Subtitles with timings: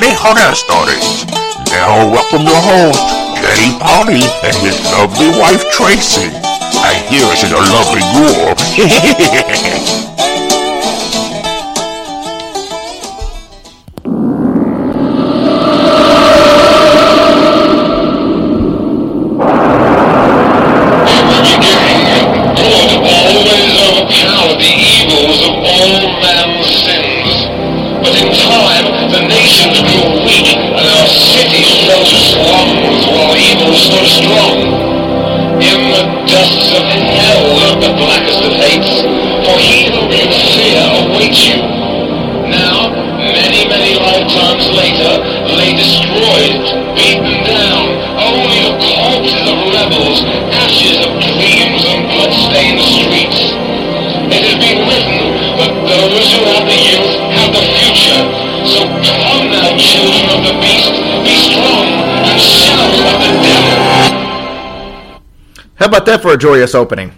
[0.00, 1.26] Hillbilly Horror Stories.
[1.70, 3.00] Now welcome your host,
[3.36, 6.30] Jay Polly and his lovely wife Tracy.
[6.80, 10.06] I hear she's a lovely girl.
[66.10, 67.12] that for a joyous opening?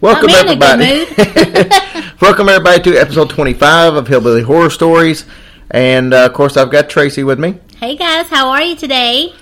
[0.00, 1.04] Welcome everybody.
[2.22, 5.26] Welcome everybody to episode 25 of Hillbilly Horror Stories.
[5.70, 7.58] And uh, of course, I've got Tracy with me.
[7.76, 9.34] Hey guys, how are you today?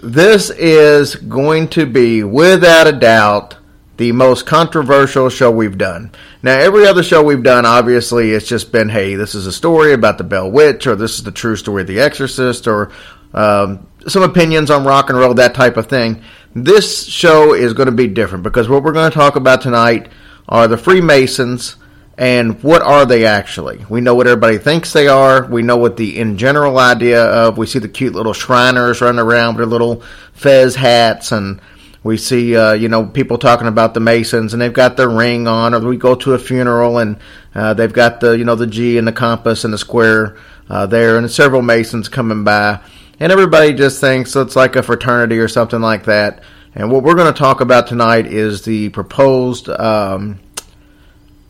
[0.00, 3.56] This is going to be, without a doubt,
[3.96, 6.12] the most controversial show we've done.
[6.40, 9.92] Now, every other show we've done, obviously, it's just been, hey, this is a story
[9.92, 12.92] about the Bell Witch, or this is the true story of The Exorcist, or
[13.34, 16.22] um, some opinions on rock and roll, that type of thing.
[16.58, 20.08] This show is going to be different because what we're going to talk about tonight
[20.48, 21.76] are the Freemasons
[22.16, 23.84] and what are they actually?
[23.90, 25.44] We know what everybody thinks they are.
[25.44, 27.58] We know what the in general idea of.
[27.58, 31.60] We see the cute little Shriners running around with their little fez hats, and
[32.02, 35.46] we see uh, you know people talking about the Masons, and they've got their ring
[35.46, 35.74] on.
[35.74, 37.18] Or we go to a funeral, and
[37.54, 40.38] uh, they've got the you know the G and the compass and the square
[40.70, 42.80] uh, there, and several Masons coming by
[43.18, 46.42] and everybody just thinks it's like a fraternity or something like that.
[46.74, 50.38] And what we're going to talk about tonight is the proposed, um,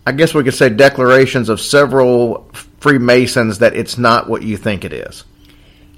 [0.06, 4.84] I guess we could say, declarations of several Freemasons that it's not what you think
[4.84, 5.25] it is.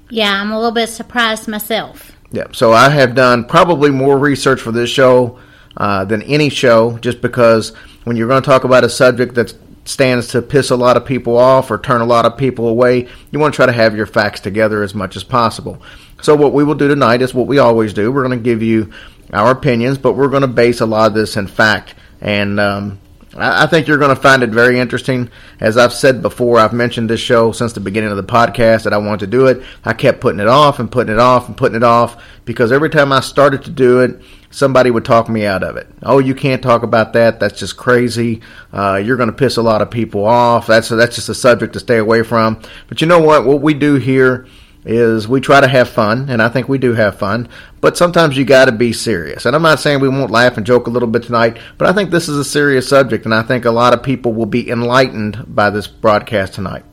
[0.09, 2.11] Yeah, I'm a little bit surprised myself.
[2.31, 5.39] Yeah, so I have done probably more research for this show
[5.77, 7.75] uh, than any show, just because
[8.05, 9.53] when you're going to talk about a subject that's
[9.89, 13.07] stands to piss a lot of people off or turn a lot of people away,
[13.31, 15.81] you want to try to have your facts together as much as possible.
[16.21, 18.11] So, what we will do tonight is what we always do.
[18.11, 18.93] We're going to give you
[19.33, 21.95] our opinions, but we're going to base a lot of this in fact.
[22.21, 22.99] And um,
[23.37, 25.29] I think you're going to find it very interesting.
[25.59, 28.93] As I've said before, I've mentioned this show since the beginning of the podcast that
[28.93, 29.63] I wanted to do it.
[29.85, 32.89] I kept putting it off and putting it off and putting it off because every
[32.89, 34.19] time I started to do it,
[34.49, 35.87] somebody would talk me out of it.
[36.01, 37.39] Oh, you can't talk about that.
[37.39, 38.41] That's just crazy.
[38.73, 40.65] Uh, you're going to piss a lot of people off.
[40.65, 42.59] That's that's just a subject to stay away from.
[42.87, 43.45] But you know what?
[43.45, 44.47] What we do here
[44.85, 47.49] is we try to have fun, and I think we do have fun.
[47.81, 49.45] But sometimes you got to be serious.
[49.45, 51.93] And I'm not saying we won't laugh and joke a little bit tonight, but I
[51.93, 54.69] think this is a serious subject, and I think a lot of people will be
[54.69, 56.83] enlightened by this broadcast tonight.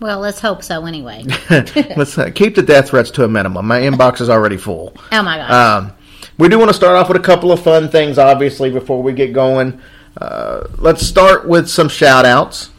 [0.00, 0.84] Well, let's hope so.
[0.84, 3.66] Anyway, let's uh, keep the death threats to a minimum.
[3.66, 4.94] My inbox is already full.
[5.10, 5.50] Oh my god.
[5.50, 5.92] Um,
[6.38, 9.14] we do want to start off with a couple of fun things, obviously, before we
[9.14, 9.80] get going.
[10.20, 12.70] Uh, let's start with some shout outs.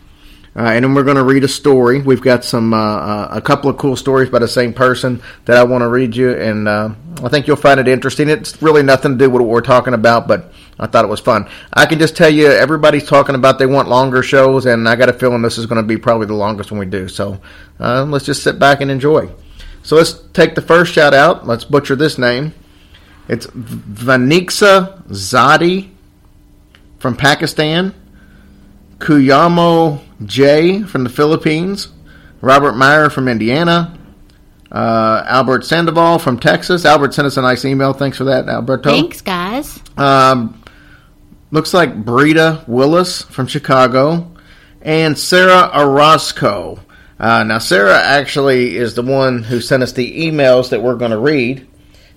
[0.57, 2.01] Uh, and then we're going to read a story.
[2.01, 5.56] We've got some uh, uh, a couple of cool stories by the same person that
[5.56, 6.90] I want to read you, and uh,
[7.23, 8.28] I think you'll find it interesting.
[8.28, 11.19] It's really nothing to do with what we're talking about, but I thought it was
[11.19, 11.47] fun.
[11.72, 15.09] I can just tell you, everybody's talking about they want longer shows, and I got
[15.09, 17.07] a feeling this is going to be probably the longest one we do.
[17.07, 17.39] So
[17.79, 19.29] uh, let's just sit back and enjoy.
[19.84, 21.45] So let's take the first shout out.
[21.45, 22.56] Let's butcher this name.
[23.28, 25.91] It's Vaniksa Zadi
[26.97, 27.94] from Pakistan,
[28.97, 31.90] Kuyamo J from the Philippines,
[32.41, 33.97] Robert Meyer from Indiana,
[34.72, 36.85] uh, Albert Sandoval from Texas.
[36.85, 37.94] Albert sent us a nice email.
[37.94, 38.89] Thanks for that, Alberto.
[38.89, 39.80] Thanks, guys.
[39.98, 40.62] Um,
[41.51, 44.31] looks like Brita Willis from Chicago,
[44.81, 46.80] and Sarah Orozco.
[47.19, 51.12] Uh, now, Sarah actually is the one who sent us the emails that we're going
[51.12, 51.68] to read.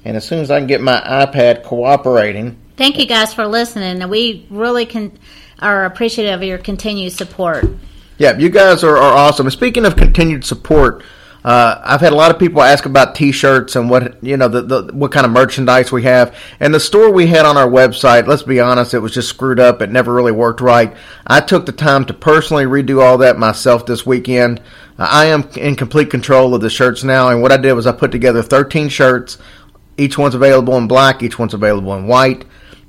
[0.05, 2.59] And as soon as I can get my iPad cooperating.
[2.77, 4.09] Thank you guys for listening.
[4.09, 5.19] We really can
[5.61, 7.65] are appreciative of your continued support.
[8.19, 9.47] Yeah, you guys are, are awesome.
[9.47, 11.03] And speaking of continued support,
[11.43, 14.61] uh, I've had a lot of people ask about T-shirts and what you know the,
[14.61, 16.37] the what kind of merchandise we have.
[16.61, 19.59] And the store we had on our website, let's be honest, it was just screwed
[19.59, 19.81] up.
[19.81, 20.95] It never really worked right.
[21.27, 24.61] I took the time to personally redo all that myself this weekend.
[24.99, 27.93] I am in complete control of the shirts now, and what I did was I
[27.93, 29.39] put together 13 shirts
[30.01, 32.45] each one's available in black, each one's available in white.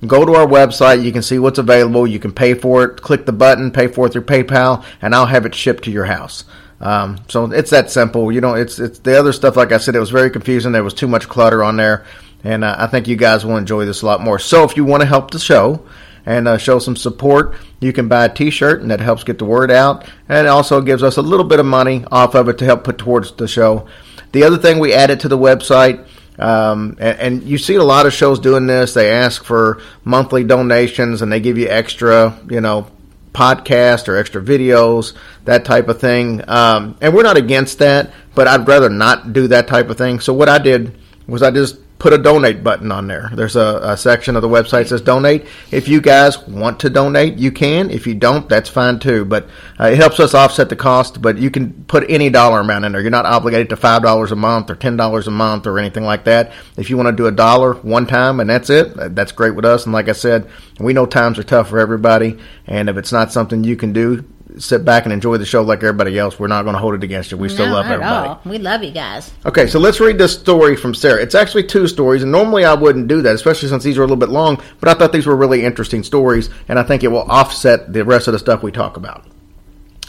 [0.06, 3.26] Go to our website, you can see what's available, you can pay for it, click
[3.28, 6.44] the button, pay for it through PayPal, and I'll have it shipped to your house.
[6.80, 8.32] Um, so it's that simple.
[8.32, 9.56] You know, it's it's the other stuff.
[9.56, 10.72] Like I said, it was very confusing.
[10.72, 12.06] There was too much clutter on there,
[12.44, 14.40] and uh, I think you guys will enjoy this a lot more.
[14.40, 15.86] So if you want to help the show
[16.26, 19.46] and uh, show some support, you can buy a T-shirt, and that helps get the
[19.46, 22.58] word out, and it also gives us a little bit of money off of it
[22.58, 23.88] to help put towards the show.
[24.32, 26.08] The other thing we added to the website.
[26.40, 28.94] Um, and, and, you see a lot of shows doing this.
[28.94, 32.88] They ask for monthly donations and they give you extra, you know,
[33.34, 35.14] podcast or extra videos,
[35.46, 36.42] that type of thing.
[36.50, 40.20] Um, and we're not against that, but I'd rather not do that type of thing.
[40.20, 40.98] So what I did
[41.28, 43.30] was I just put a donate button on there.
[43.32, 45.46] There's a, a, section of the website that says donate.
[45.70, 47.92] If you guys want to donate, you can.
[47.92, 49.24] If you don't, that's fine too.
[49.24, 49.48] But
[49.80, 51.22] uh, it helps us offset the cost.
[51.22, 53.02] But you can put any dollar amount in there.
[53.02, 56.04] You're not obligated to five dollars a month or ten dollars a month or anything
[56.04, 56.52] like that.
[56.76, 59.64] If you want to do a dollar one time and that's it, that's great with
[59.64, 59.86] us.
[59.86, 60.50] And like I said,
[60.80, 62.40] we know times are tough for everybody.
[62.66, 64.26] And if it's not something you can do,
[64.58, 66.40] sit back and enjoy the show like everybody else.
[66.40, 67.38] We're not going to hold it against you.
[67.38, 68.28] We still No, love everybody.
[68.30, 68.42] all.
[68.46, 69.32] We love you guys.
[69.46, 71.22] Okay, so let's read this story from Sarah.
[71.22, 74.06] It's actually two stories, and normally I wouldn't do that, especially since these are a
[74.06, 77.08] little bit long, but I thought these were really interesting stories, and I think it
[77.10, 79.26] will offset the rest of the stuff we talk about.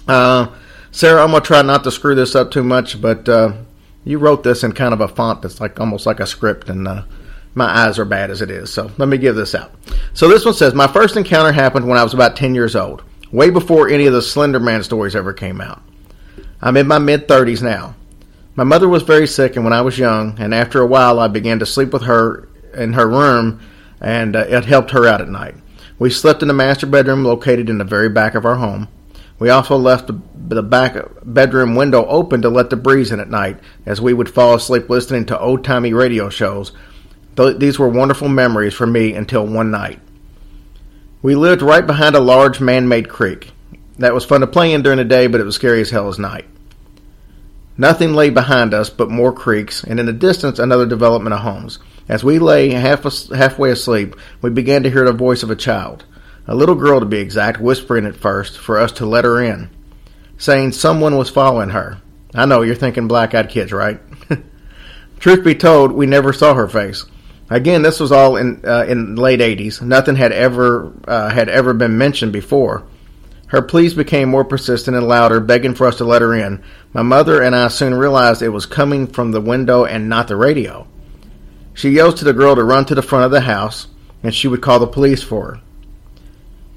[0.08, 0.48] Uh,
[0.90, 3.52] Sarah, I'm going to try not to screw this up too much, but uh,
[4.04, 6.86] you wrote this in kind of a font that's like almost like a script, and
[6.88, 7.02] uh,
[7.54, 9.72] my eyes are bad as it is, so let me give this out.
[10.14, 13.02] So this one says, My first encounter happened when I was about 10 years old,
[13.32, 15.82] way before any of the Slender Man stories ever came out.
[16.60, 17.96] I'm in my mid 30s now.
[18.54, 21.26] My mother was very sick, and when I was young, and after a while, I
[21.28, 23.60] began to sleep with her in her room,
[24.00, 25.54] and uh, it helped her out at night.
[25.98, 28.88] We slept in the master bedroom located in the very back of our home.
[29.38, 33.58] We also left the, back bedroom window open to let the breeze in at night,
[33.86, 36.72] as we would fall asleep listening to old timey radio shows.
[37.36, 40.00] Th- these were wonderful memories for me until one night.
[41.22, 43.52] We lived right behind a large man made creek.
[43.98, 46.10] That was fun to play in during the day, but it was scary as hell
[46.10, 46.46] at night.
[47.78, 51.78] Nothing lay behind us but more creeks, and in the distance another development of homes.
[52.08, 55.56] As we lay half a, halfway asleep, we began to hear the voice of a
[55.56, 56.04] child,
[56.48, 59.70] a little girl to be exact, whispering at first for us to let her in,
[60.38, 62.02] saying someone was following her.
[62.34, 64.00] I know you're thinking black eyed kids, right?
[65.20, 67.04] Truth be told, we never saw her face.
[67.52, 69.82] Again, this was all in uh, in late '80s.
[69.82, 72.84] Nothing had ever uh, had ever been mentioned before.
[73.48, 76.64] Her pleas became more persistent and louder, begging for us to let her in.
[76.94, 80.36] My mother and I soon realized it was coming from the window and not the
[80.36, 80.86] radio.
[81.74, 83.88] She yells to the girl to run to the front of the house,
[84.22, 85.60] and she would call the police for her.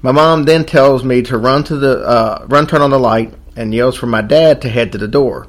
[0.02, 3.32] My mom then tells me to run to the uh, run, turn on the light,
[3.56, 5.48] and yells for my dad to head to the door.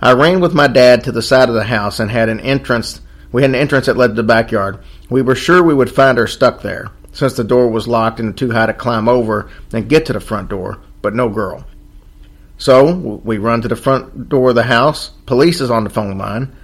[0.00, 3.00] I ran with my dad to the side of the house and had an entrance.
[3.30, 4.78] We had an entrance that led to the backyard.
[5.10, 8.36] We were sure we would find her stuck there since the door was locked and
[8.36, 11.64] too high to climb over and get to the front door, but no girl.
[12.58, 12.92] So
[13.24, 15.10] we run to the front door of the house.
[15.26, 16.54] Police is on the phone line.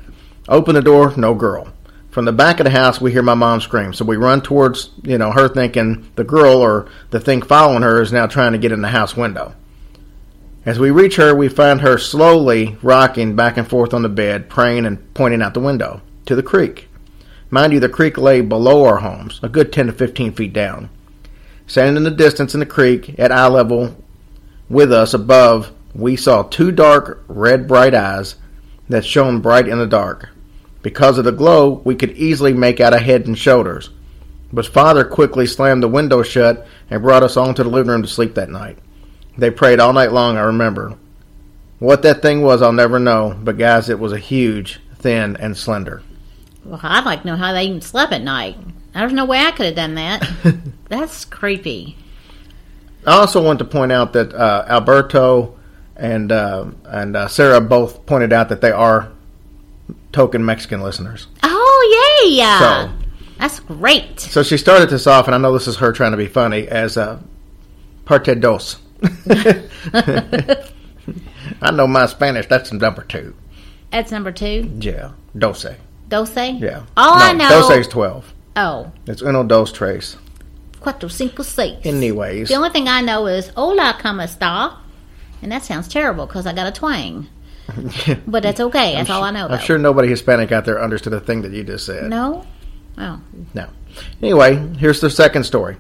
[0.49, 1.69] Open the door, no girl.
[2.11, 3.93] From the back of the house, we hear my mom scream.
[3.93, 8.01] So we run towards, you know, her thinking the girl or the thing following her
[8.01, 9.55] is now trying to get in the house window.
[10.65, 14.49] As we reach her, we find her slowly rocking back and forth on the bed,
[14.49, 16.89] praying and pointing out the window to the creek.
[17.51, 20.89] Mind you, the creek lay below our homes, a good 10 to 15 feet down.
[21.67, 23.97] Standing in the distance in the creek at eye level
[24.69, 28.37] with us above, we saw two dark, red, bright eyes
[28.89, 30.31] that shone bright in the dark.
[30.83, 33.91] Because of the glow, we could easily make out a head and shoulders.
[34.53, 38.03] But father quickly slammed the window shut and brought us all into the living room
[38.03, 38.79] to sleep that night.
[39.39, 40.97] They prayed all night long, I remember.
[41.79, 45.57] What that thing was, I'll never know, but guys, it was a huge, thin, and
[45.57, 46.03] slender.
[46.65, 48.57] Well, I'd like to know how they even slept at night.
[48.95, 50.27] There's no way I could have done that.
[50.89, 51.97] That's creepy.
[53.07, 55.59] I also want to point out that uh, Alberto
[55.97, 59.13] and uh, and uh, Sarah both pointed out that they are
[60.13, 61.27] token Mexican listeners.
[61.43, 62.39] Oh, yay!
[62.39, 62.91] So-
[63.39, 64.21] That's great.
[64.21, 66.67] So she started this off, and I know this is her trying to be funny,
[66.69, 67.19] as uh,
[68.07, 68.77] parte dos.
[71.61, 72.47] I know my Spanish.
[72.47, 73.35] That's number two.
[73.91, 74.73] That's number two.
[74.81, 75.77] Yeah, doce.
[76.09, 76.61] Doce?
[76.61, 76.83] Yeah.
[76.97, 77.49] All I know.
[77.49, 78.33] Doce is twelve.
[78.57, 80.17] Oh, It's uno, dos, tres.
[80.81, 81.79] cuatro, cinco, seis.
[81.85, 84.77] Anyways, The only thing I know is hola, como está?
[85.43, 87.27] And that sounds terrible because I got a twang.
[88.27, 88.95] But that's okay.
[88.95, 89.49] That's all I know.
[89.49, 92.05] I'm sure nobody Hispanic out there understood the thing that you just said.
[92.11, 92.45] No?
[92.99, 93.21] Oh.
[93.55, 93.69] No.
[94.23, 95.77] Anyway, here's the second story.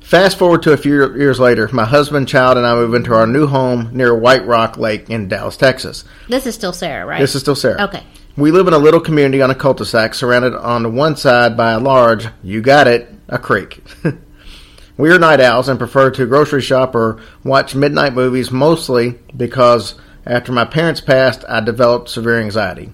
[0.00, 3.26] Fast forward to a few years later, my husband, child, and I move into our
[3.26, 6.04] new home near White Rock Lake in Dallas, Texas.
[6.28, 7.20] This is still Sarah, right?
[7.20, 7.84] This is still Sarah.
[7.84, 8.02] Okay.
[8.36, 11.80] We live in a little community on a cul-de-sac surrounded on one side by a
[11.80, 13.82] large, you got it, a creek.
[14.96, 19.94] we are night owls and prefer to grocery shop or watch midnight movies mostly because
[20.26, 22.92] After my parents passed, I developed severe anxiety.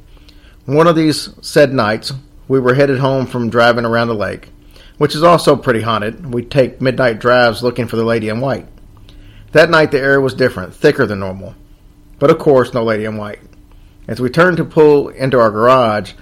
[0.65, 2.13] One of these said nights,
[2.49, 4.51] we were headed home from driving around the lake,
[4.99, 6.33] which is also pretty haunted.
[6.33, 8.67] We'd take midnight drives looking for the lady in white.
[9.53, 11.55] That night, the air was different, thicker than normal.
[12.19, 13.41] But of course, no lady in white.
[14.09, 16.13] As we turned to pull into our garage,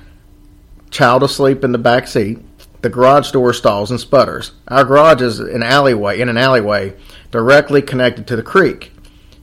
[0.90, 2.38] child asleep in the back seat,
[2.80, 4.52] the garage door stalls and sputters.
[4.68, 6.94] Our garage is an alleyway in an alleyway
[7.30, 8.92] directly connected to the creek.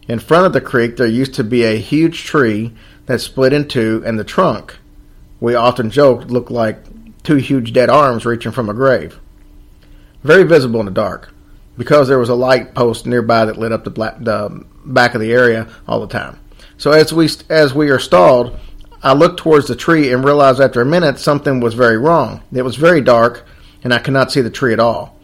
[0.07, 2.73] In front of the creek there used to be a huge tree
[3.05, 4.77] that split in two and the trunk,
[5.39, 6.77] we often joked, looked like
[7.23, 9.19] two huge dead arms reaching from a grave.
[10.23, 11.31] Very visible in the dark
[11.77, 15.21] because there was a light post nearby that lit up the, black, the back of
[15.21, 16.39] the area all the time.
[16.81, 18.57] So as we as we are stalled,
[19.03, 22.41] I looked towards the tree and realized after a minute something was very wrong.
[22.51, 23.45] It was very dark,
[23.83, 25.15] and I could not see the tree at all.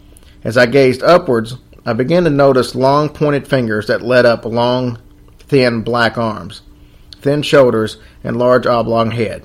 [0.44, 5.00] As I gazed upwards, I began to notice long pointed fingers that led up long,
[5.40, 6.62] thin black arms,
[7.22, 9.44] thin shoulders, and large oblong head.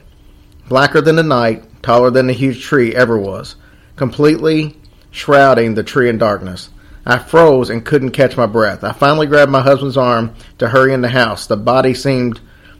[0.69, 3.55] Blacker than the night, taller than the huge tree ever was,
[3.95, 4.77] completely
[5.09, 6.69] shrouding the tree in darkness.
[7.05, 8.83] I froze and couldn't catch my breath.
[8.83, 11.47] I finally grabbed my husband's arm to hurry in the house.
[11.47, 12.39] The body seemed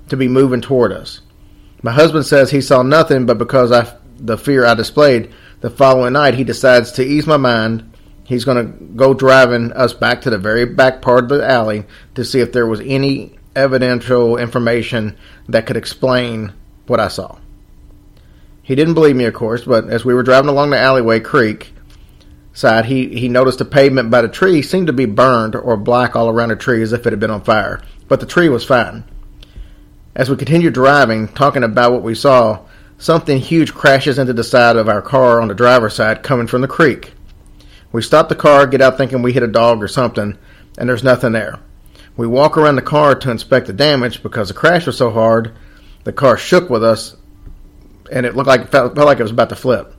[0.09, 1.21] to be moving toward us.
[1.81, 6.13] My husband says he saw nothing, but because I the fear I displayed the following
[6.13, 7.91] night, he decides to ease my mind.
[8.23, 11.83] He's going to go driving us back to the very back part of the alley
[12.15, 15.17] to see if there was any evidential information
[15.49, 16.53] that could explain
[16.87, 17.37] what I saw.
[18.61, 21.72] He didn't believe me, of course, but as we were driving along the alleyway creek
[22.53, 26.15] side, he, he noticed the pavement by the tree seemed to be burned or black
[26.15, 27.81] all around the tree as if it had been on fire.
[28.07, 29.03] But the tree was fine.
[30.15, 32.59] As we continued driving, talking about what we saw,
[32.99, 36.61] something huge crashes into the side of our car on the driver's side coming from
[36.61, 37.13] the creek.
[37.91, 40.37] We stop the car, get out thinking we hit a dog or something,
[40.77, 41.59] and there's nothing there.
[42.15, 45.55] We walk around the car to inspect the damage because the crash was so hard,
[46.03, 47.15] the car shook with us,
[48.11, 49.95] and it looked like felt, felt like it was about to flip.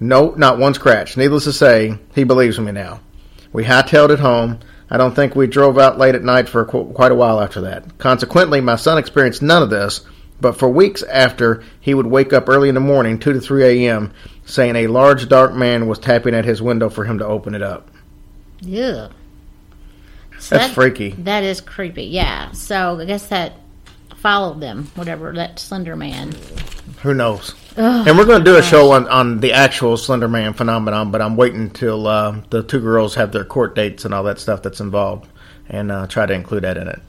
[0.00, 1.16] No, not one scratch.
[1.16, 3.00] Needless to say, he believes me now.
[3.52, 7.12] We hightailed it home, I don't think we drove out late at night for quite
[7.12, 7.98] a while after that.
[7.98, 10.00] Consequently, my son experienced none of this,
[10.40, 13.86] but for weeks after, he would wake up early in the morning, 2 to 3
[13.86, 14.12] a.m.,
[14.44, 17.62] saying a large dark man was tapping at his window for him to open it
[17.62, 17.88] up.
[18.60, 19.10] Yeah.
[20.40, 21.10] So That's that, freaky.
[21.10, 22.50] That is creepy, yeah.
[22.50, 23.52] So I guess that
[24.16, 26.34] followed them, whatever, that slender man.
[27.02, 27.54] Who knows?
[27.76, 31.22] And we're going to do a show on, on the actual Slender Man phenomenon, but
[31.22, 34.62] I'm waiting until uh, the two girls have their court dates and all that stuff
[34.62, 35.28] that's involved,
[35.68, 37.00] and uh, try to include that in it.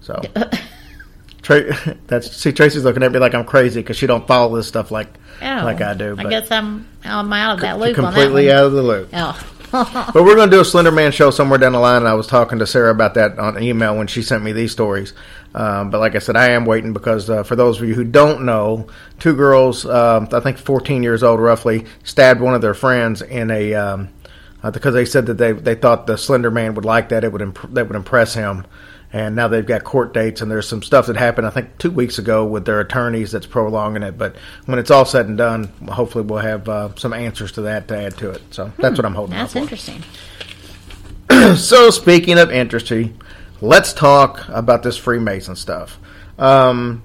[0.00, 0.22] So,
[1.42, 4.66] Tra- that's see Tracy's looking at me like I'm crazy because she don't follow this
[4.66, 5.08] stuff like
[5.42, 6.16] oh, like I do.
[6.18, 7.94] I guess I'm I'm out of that loop.
[7.94, 9.10] Completely out of the loop.
[9.12, 9.52] Oh.
[10.12, 12.14] but we're going to do a Slender Man show somewhere down the line, and I
[12.14, 15.12] was talking to Sarah about that on email when she sent me these stories.
[15.54, 18.04] Um, but like I said, I am waiting because uh, for those of you who
[18.04, 18.86] don't know,
[19.18, 23.50] two girls, uh, I think 14 years old roughly, stabbed one of their friends in
[23.50, 24.08] a um,
[24.62, 27.32] uh, because they said that they they thought the Slender Man would like that it
[27.32, 28.66] would imp- that would impress him.
[29.12, 31.90] And now they've got court dates, and there's some stuff that happened, I think, two
[31.90, 34.18] weeks ago with their attorneys that's prolonging it.
[34.18, 34.36] But
[34.66, 37.96] when it's all said and done, hopefully we'll have uh, some answers to that to
[37.96, 38.42] add to it.
[38.50, 39.36] So that's hmm, what I'm holding.
[39.36, 40.02] That's interesting.
[41.56, 43.20] so speaking of interesting,
[43.60, 45.98] let's talk about this Freemason stuff.
[46.38, 47.02] Um,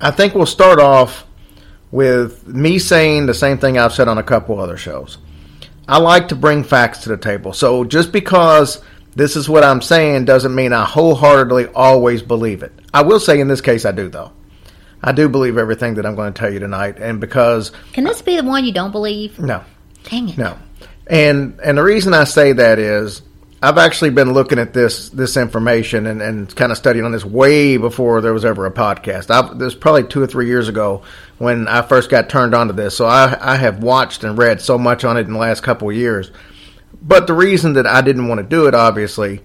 [0.00, 1.26] I think we'll start off
[1.90, 5.18] with me saying the same thing I've said on a couple other shows.
[5.88, 7.52] I like to bring facts to the table.
[7.52, 8.82] So just because
[9.16, 12.72] this is what I'm saying doesn't mean I wholeheartedly always believe it.
[12.94, 14.30] I will say in this case I do though.
[15.02, 18.22] I do believe everything that I'm going to tell you tonight and because Can this
[18.22, 19.38] be the one you don't believe?
[19.38, 19.64] No.
[20.04, 20.38] Dang it.
[20.38, 20.58] No.
[21.06, 23.22] And and the reason I say that is
[23.62, 27.24] I've actually been looking at this this information and, and kind of studying on this
[27.24, 29.30] way before there was ever a podcast.
[29.30, 31.02] I, this was probably two or three years ago
[31.38, 32.96] when I first got turned on to this.
[32.96, 35.88] So I, I have watched and read so much on it in the last couple
[35.88, 36.30] of years.
[37.02, 39.42] But the reason that I didn't want to do it, obviously,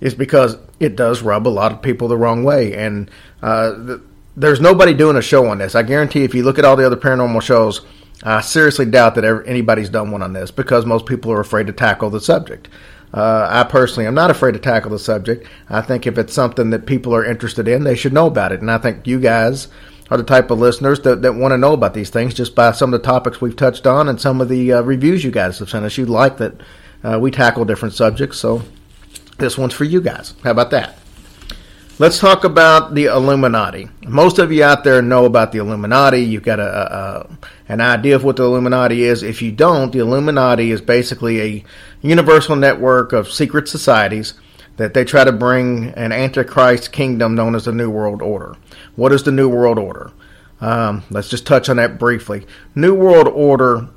[0.00, 2.74] is because it does rub a lot of people the wrong way.
[2.74, 3.10] And
[3.42, 4.00] uh, th-
[4.36, 5.74] there's nobody doing a show on this.
[5.74, 7.82] I guarantee if you look at all the other paranormal shows,
[8.22, 11.66] I seriously doubt that ever, anybody's done one on this because most people are afraid
[11.68, 12.68] to tackle the subject.
[13.12, 15.46] Uh, I personally am not afraid to tackle the subject.
[15.68, 18.60] I think if it's something that people are interested in, they should know about it.
[18.60, 19.68] And I think you guys
[20.10, 22.72] are the type of listeners that, that want to know about these things just by
[22.72, 25.60] some of the topics we've touched on and some of the uh, reviews you guys
[25.60, 25.96] have sent us.
[25.96, 26.60] You like that
[27.04, 28.62] uh, we tackle different subjects, so
[29.38, 30.34] this one's for you guys.
[30.42, 30.98] How about that?
[31.96, 33.88] Let's talk about the Illuminati.
[34.02, 36.22] Most of you out there know about the Illuminati.
[36.22, 39.22] You've got a, a, an idea of what the Illuminati is.
[39.22, 41.64] If you don't, the Illuminati is basically a
[42.02, 44.34] universal network of secret societies
[44.76, 48.56] that they try to bring an antichrist kingdom known as the New World Order.
[48.96, 50.10] What is the New World Order?
[50.60, 52.44] Um, let's just touch on that briefly.
[52.74, 53.88] New World Order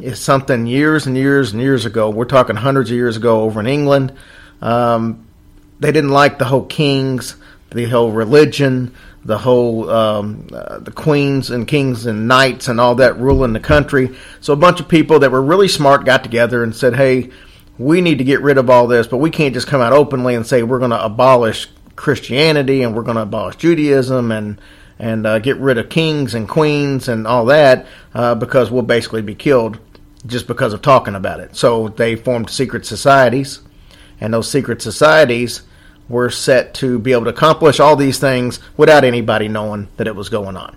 [0.00, 2.10] is something years and years and years ago.
[2.10, 4.12] We're talking hundreds of years ago over in England.
[4.60, 5.26] Um,
[5.80, 7.36] they didn't like the whole kings,
[7.70, 12.96] the whole religion, the whole um, uh, the queens and kings and knights and all
[12.96, 14.16] that ruling the country.
[14.40, 17.30] So a bunch of people that were really smart got together and said, "Hey,
[17.78, 20.34] we need to get rid of all this, but we can't just come out openly
[20.34, 24.60] and say we're going to abolish Christianity and we're going to abolish Judaism and
[24.98, 29.22] and uh, get rid of kings and queens and all that uh, because we'll basically
[29.22, 29.78] be killed
[30.26, 31.54] just because of talking about it.
[31.56, 33.60] So they formed secret societies,
[34.20, 35.62] and those secret societies
[36.08, 40.16] were set to be able to accomplish all these things without anybody knowing that it
[40.16, 40.76] was going on.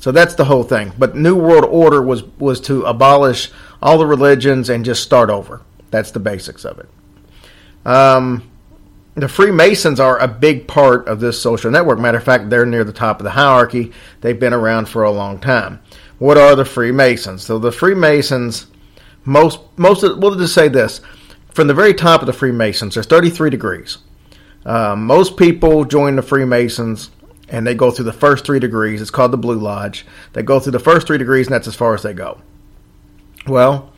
[0.00, 0.92] So that's the whole thing.
[0.98, 3.50] But New World Order was was to abolish
[3.82, 5.62] all the religions and just start over.
[5.90, 6.88] That's the basics of it.
[7.86, 8.50] Um,
[9.16, 11.98] the Freemasons are a big part of this social network.
[11.98, 13.92] Matter of fact, they're near the top of the hierarchy.
[14.20, 15.80] They've been around for a long time.
[16.18, 17.42] What are the Freemasons?
[17.42, 18.66] So the Freemasons,
[19.24, 21.00] most most of, we'll just say this:
[21.50, 23.98] from the very top of the Freemasons, there's 33 degrees.
[24.66, 27.10] Um, most people join the Freemasons
[27.48, 29.00] and they go through the first three degrees.
[29.00, 30.04] It's called the Blue Lodge.
[30.32, 32.40] They go through the first three degrees, and that's as far as they go.
[33.46, 33.92] Well,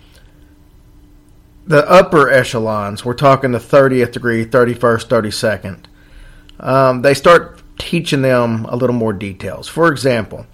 [1.68, 5.84] the upper echelons, we're talking the 30th degree, 31st, 32nd,
[6.66, 9.68] um, they start teaching them a little more details.
[9.68, 10.46] For example,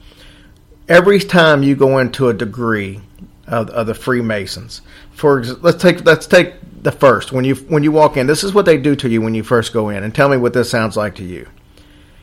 [0.88, 3.00] every time you go into a degree
[3.46, 7.92] of, of the Freemasons, for let's take let's take the first when you when you
[7.92, 8.26] walk in.
[8.26, 10.36] This is what they do to you when you first go in, and tell me
[10.36, 11.48] what this sounds like to you.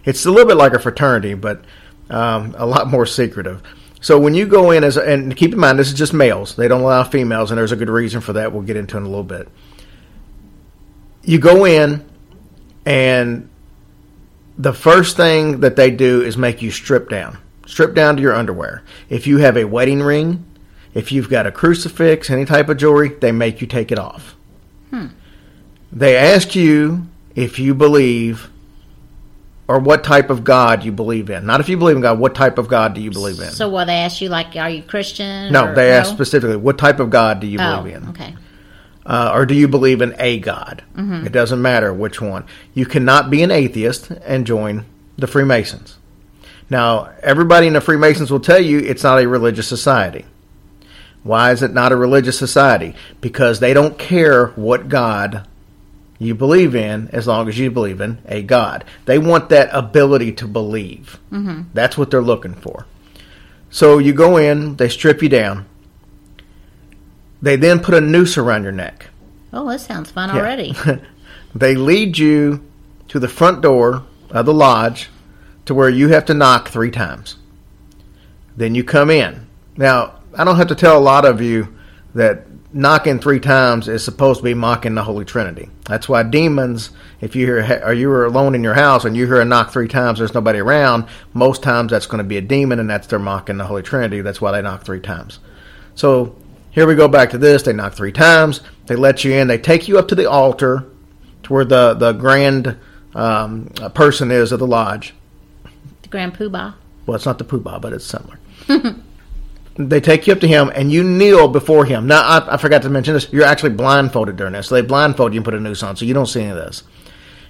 [0.03, 1.63] It's a little bit like a fraternity, but
[2.09, 3.63] um, a lot more secretive.
[4.01, 6.67] So when you go in as and keep in mind this is just males; they
[6.67, 8.51] don't allow females, and there's a good reason for that.
[8.51, 9.47] We'll get into in a little bit.
[11.23, 12.03] You go in,
[12.83, 13.47] and
[14.57, 18.33] the first thing that they do is make you strip down, strip down to your
[18.33, 18.83] underwear.
[19.07, 20.45] If you have a wedding ring,
[20.95, 24.35] if you've got a crucifix, any type of jewelry, they make you take it off.
[24.89, 25.07] Hmm.
[25.91, 28.49] They ask you if you believe
[29.67, 31.45] or what type of God you believe in.
[31.45, 33.49] Not if you believe in God, what type of God do you believe in?
[33.51, 35.51] So what they ask you, like, are you Christian?
[35.53, 38.09] no, or- they ask specifically, what type of God do you Oh, believe in?
[38.09, 38.35] okay.
[39.05, 40.83] Uh, or do you believe in a God?
[40.95, 42.43] It doesn't matter which one.
[42.75, 44.85] You cannot be an atheist and join
[45.17, 45.97] the Freemasons.
[46.69, 50.25] Now, everybody in the Freemasons will tell you it's not a religious society.
[51.23, 52.95] Why is it not a religious society?
[53.21, 55.47] Because they don't care what God
[56.21, 58.85] you believe in as long as you believe in a God.
[59.05, 61.19] They want that ability to believe.
[61.31, 61.69] Mm-hmm.
[61.73, 62.85] That's what they're looking for.
[63.71, 65.65] So you go in, they strip you down.
[67.41, 69.07] They then put a noose around your neck.
[69.51, 70.41] Oh, that sounds fun Yeah.
[70.41, 70.75] already.
[71.55, 72.63] they lead you
[73.07, 75.09] to the front door of the lodge
[75.65, 77.37] to where you have to knock three times.
[78.55, 79.47] Then you come in.
[79.75, 81.75] Now, I don't have to tell a lot of you
[82.13, 85.69] that knocking three times is supposed to be mocking the Holy Trinity.
[85.85, 89.25] That's why demons, if you hear or you are alone in your house and you
[89.25, 91.05] hear a knock three times, there's nobody around.
[91.33, 94.21] Most times that's going to be a demon, and that's they're mocking the Holy Trinity.
[94.21, 95.39] That's why they knock three times.
[95.95, 96.35] So
[96.71, 97.63] here we go back to this.
[97.63, 98.61] They knock three times.
[98.85, 99.47] They let you in.
[99.47, 100.85] They take you up to the altar,
[101.43, 102.77] to where the the grand
[103.15, 105.13] um, person is of the lodge.
[106.01, 106.75] the Grand Poobah.
[107.05, 108.39] Well, it's not the poobah, but it's similar.
[109.75, 112.07] they take you up to him and you kneel before him.
[112.07, 113.31] Now, I, I forgot to mention this.
[113.31, 114.67] You're actually blindfolded during this.
[114.67, 116.57] So they blindfold you and put a noose on, so you don't see any of
[116.57, 116.83] this.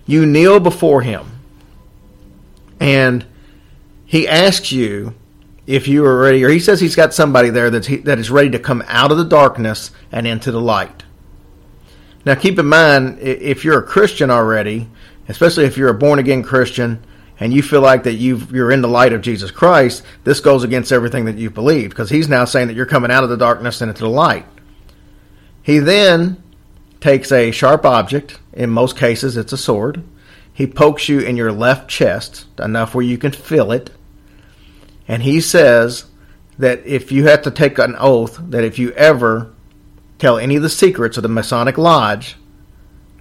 [0.05, 1.25] You kneel before him,
[2.79, 3.25] and
[4.05, 5.15] he asks you
[5.67, 8.31] if you are ready, or he says he's got somebody there that's he, that is
[8.31, 11.03] ready to come out of the darkness and into the light.
[12.25, 14.89] Now, keep in mind, if you're a Christian already,
[15.27, 17.03] especially if you're a born again Christian,
[17.41, 20.63] and you feel like that you've, you're in the light of Jesus Christ, this goes
[20.63, 23.35] against everything that you believe because he's now saying that you're coming out of the
[23.35, 24.45] darkness and into the light.
[25.63, 26.41] He then
[26.99, 30.03] takes a sharp object, in most cases it's a sword.
[30.53, 33.89] He pokes you in your left chest, enough where you can feel it.
[35.07, 36.05] And he says
[36.59, 39.51] that if you have to take an oath, that if you ever
[40.19, 42.35] tell any of the secrets of the Masonic Lodge,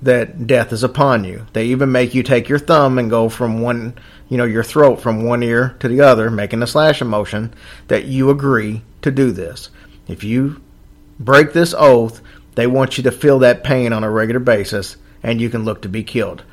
[0.02, 1.46] that death is upon you.
[1.52, 3.94] They even make you take your thumb and go from one,
[4.28, 7.52] you know, your throat from one ear to the other, making a slashing motion,
[7.88, 9.70] that you agree to do this.
[10.08, 10.60] If you
[11.18, 12.20] break this oath,
[12.54, 15.82] they want you to feel that pain on a regular basis and you can look
[15.82, 16.44] to be killed.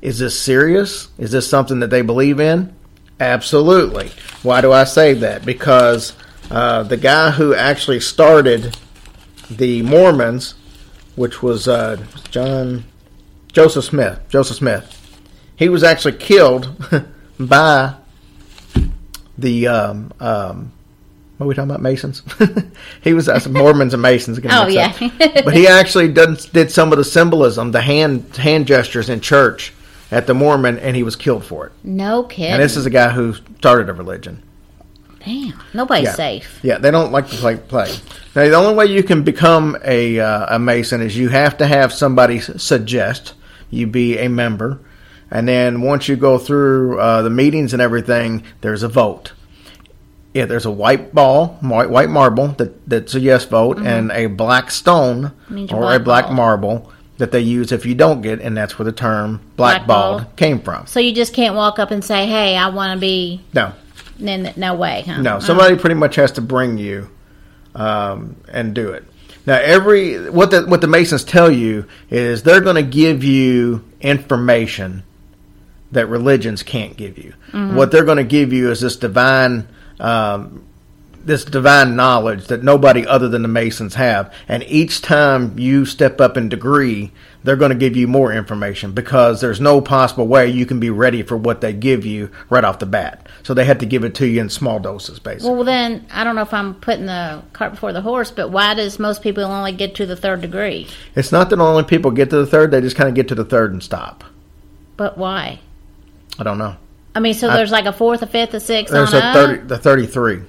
[0.00, 1.08] Is this serious?
[1.18, 2.74] Is this something that they believe in?
[3.20, 4.10] Absolutely.
[4.42, 5.46] Why do I say that?
[5.46, 6.14] Because
[6.50, 8.76] uh, the guy who actually started
[9.50, 10.54] the Mormons,
[11.16, 12.84] which was uh, John
[13.54, 14.20] Joseph Smith.
[14.28, 15.00] Joseph Smith.
[15.56, 16.74] He was actually killed
[17.40, 17.94] by
[19.38, 20.72] the um, um,
[21.38, 21.80] what are we talking about?
[21.82, 22.22] Masons.
[23.02, 24.38] he was Mormons and Masons.
[24.50, 24.92] Oh, yeah.
[25.44, 29.72] but he actually did, did some of the symbolism, the hand hand gestures in church
[30.10, 31.72] at the Mormon, and he was killed for it.
[31.82, 32.52] No kidding.
[32.54, 34.42] And this is a guy who started a religion.
[35.24, 35.54] Damn.
[35.72, 36.14] Nobody's Yeah.
[36.14, 36.60] safe.
[36.62, 37.88] Yeah, they don't like to play play.
[38.36, 41.66] Now, the only way you can become a uh, a Mason is you have to
[41.66, 43.32] have somebody suggest
[43.74, 44.80] you be a member,
[45.30, 49.32] and then once you go through uh, the meetings and everything, there's a vote.
[50.32, 54.26] Yeah, there's a white ball, white, white marble that, that's a yes vote, and a
[54.26, 55.26] black stone
[55.70, 56.36] or a black blackballed.
[56.36, 59.86] marble that they use if you don't get, and that's where the term blackballed
[60.22, 60.36] Blackballed.
[60.36, 60.86] came from.
[60.88, 63.72] So you just can't walk up and say, "Hey, I want to be." No,
[64.18, 65.20] No, no way, huh?
[65.22, 67.08] No, somebody pretty much has to bring you
[67.76, 69.04] um, and do it.
[69.46, 73.84] Now, every what the what the Masons tell you is they're going to give you
[74.00, 75.02] information
[75.92, 77.34] that religions can't give you.
[77.76, 79.68] What they're going to give you is this divine.
[80.00, 80.64] Um,
[81.24, 84.32] this divine knowledge that nobody other than the Masons have.
[84.46, 88.92] And each time you step up in degree, they're going to give you more information
[88.92, 92.64] because there's no possible way you can be ready for what they give you right
[92.64, 93.23] off the bat.
[93.44, 95.54] So they had to give it to you in small doses, basically.
[95.54, 98.72] Well, then I don't know if I'm putting the cart before the horse, but why
[98.72, 100.88] does most people only get to the third degree?
[101.14, 103.34] it's not that only people get to the third; they just kind of get to
[103.34, 104.24] the third and stop.
[104.96, 105.60] But why?
[106.38, 106.76] I don't know.
[107.14, 108.92] I mean, so there's like a fourth, a fifth, a sixth.
[108.92, 109.34] There's a up?
[109.34, 110.40] thirty, the thirty-three,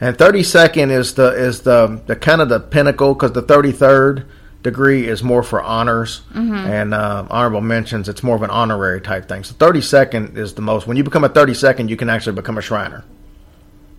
[0.00, 4.26] and thirty-second is the is the the kind of the pinnacle because the thirty-third
[4.62, 6.54] degree is more for honors Mm-hmm.
[6.54, 8.08] and uh, honorable mentions.
[8.08, 9.44] It's more of an honorary type thing.
[9.44, 10.86] So thirty-second is the most.
[10.86, 13.04] When you become a thirty-second, you can actually become a Shriner.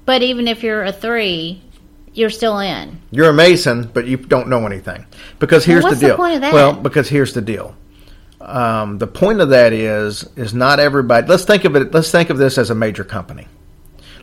[0.05, 1.61] But even if you're a three,
[2.13, 2.99] you're still in.
[3.11, 5.05] You're a Mason, but you don't know anything.
[5.39, 6.17] Because here's what's the the deal.
[6.17, 6.53] point of that?
[6.53, 7.75] Well, because here's the deal.
[8.41, 11.25] Um, the point of that is is not everybody.
[11.27, 11.93] Let's think of it.
[11.93, 13.47] Let's think of this as a major company.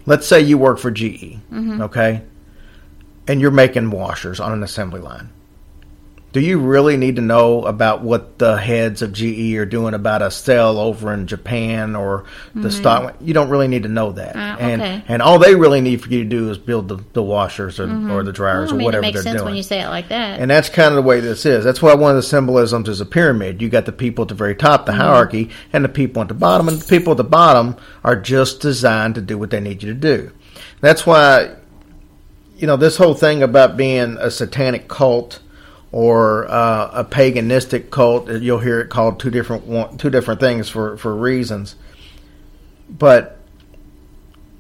[0.07, 1.83] Let's say you work for GE, Mm-hmm.
[1.83, 2.23] okay,
[3.27, 5.29] and you're making washers on an assembly line.
[6.33, 10.23] Do you really need to know about what the heads of GE are doing about
[10.23, 13.17] a sale over in Japan or the stock?
[13.21, 14.37] You don't really need to know that.
[14.37, 15.03] Uh, and okay.
[15.09, 17.85] and all they really need for you to do is build the, the washers or,
[18.11, 18.79] or the dryers Mm-hmm.
[18.79, 19.45] Well, I or whatever it makes they're sense doing.
[19.47, 20.39] when you say it like that.
[20.39, 21.65] And that's kind of the way this is.
[21.65, 23.61] That's why one of the symbolisms is a pyramid.
[23.61, 24.87] You got the people at the very top, Mm-hmm.
[24.87, 26.69] the hierarchy, and the people at the bottom.
[26.69, 29.93] And the people at the bottom are just designed to do what they need you
[29.93, 30.31] to do.
[30.81, 31.57] That's why,
[32.57, 35.41] you know, this whole thing about being a satanic cult
[35.93, 40.69] or uh, a paganistic cult, you'll hear it called two different one, two different things
[40.69, 41.75] for for reasons.
[42.89, 43.39] But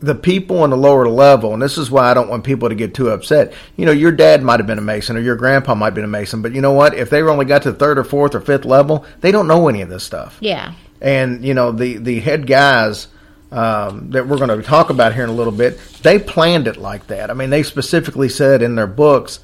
[0.01, 2.75] the people on the lower level, and this is why I don't want people to
[2.75, 3.53] get too upset.
[3.77, 6.05] You know, your dad might have been a Mason or your grandpa might have been
[6.05, 6.95] a Mason, but you know what?
[6.95, 9.69] If they only got to the third or fourth or fifth level, they don't know
[9.69, 10.38] any of this stuff.
[10.40, 10.75] yeah.
[11.03, 13.09] And, you know, the, the head guys
[13.51, 16.77] um, that we're going to talk about here in a little bit, they planned it
[16.77, 17.31] like that.
[17.31, 19.40] I mean, they specifically said in their books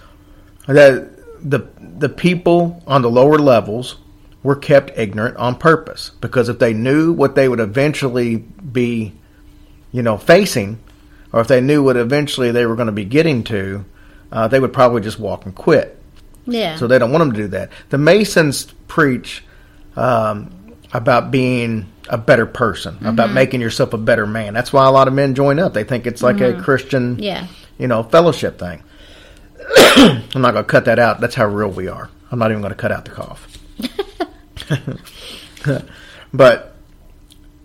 [0.66, 1.60] that the,
[1.98, 3.96] the people on the lower levels
[4.42, 9.12] were kept ignorant on purpose because if they knew what they would eventually be
[9.96, 10.78] you know, facing,
[11.32, 13.82] or if they knew what eventually they were going to be getting to,
[14.30, 15.98] uh, they would probably just walk and quit.
[16.44, 16.76] Yeah.
[16.76, 17.70] So they don't want them to do that.
[17.88, 19.42] The Masons preach
[19.96, 24.52] um, about being a better person, about making yourself a better man.
[24.52, 25.72] That's why a lot of men join up.
[25.72, 27.46] They think it's like a Christian, yeah.
[27.78, 28.82] you know, fellowship thing.
[30.34, 31.20] I'm not going to cut that out.
[31.20, 32.10] That's how real we are.
[32.30, 33.48] I'm not even going to cut out the cough.
[36.34, 36.76] but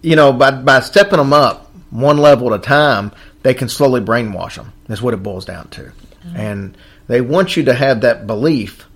[0.01, 3.11] you know, by by stepping them up one level at a time,
[3.43, 4.71] they can slowly brainwash them.
[4.87, 5.91] That's what it boils down to,
[6.35, 8.87] and they want you to have that belief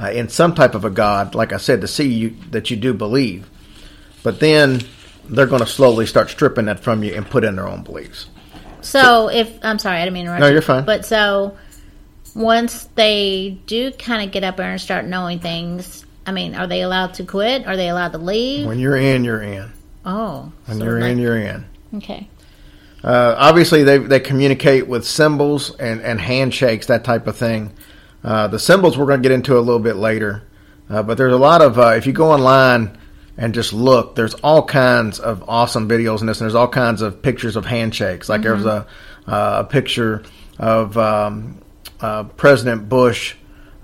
[0.00, 2.76] uh, in some type of a God, like I said, to see you that you
[2.76, 3.48] do believe.
[4.22, 4.80] But then
[5.28, 8.26] they're going to slowly start stripping that from you and put in their own beliefs.
[8.80, 10.40] So if I'm sorry, I didn't mean to interrupt.
[10.40, 10.84] No, you're fine.
[10.84, 11.56] But so
[12.38, 16.66] once they do kind of get up there and start knowing things, I mean, are
[16.66, 17.66] they allowed to quit?
[17.66, 18.66] Are they allowed to leave?
[18.66, 19.72] When you're in, you're in.
[20.06, 21.66] oh, When so you're like- in, you're in.
[21.96, 22.28] okay.
[23.04, 27.72] Uh, obviously, they they communicate with symbols and, and handshakes, that type of thing.
[28.24, 30.42] Uh, the symbols we're going to get into a little bit later,
[30.90, 32.98] uh, but there's a lot of uh, if you go online
[33.36, 37.00] and just look, there's all kinds of awesome videos in this, and there's all kinds
[37.00, 38.28] of pictures of handshakes.
[38.28, 38.84] Like there's a
[39.28, 40.24] uh, a picture
[40.58, 41.56] of um,
[42.00, 43.34] uh, President Bush.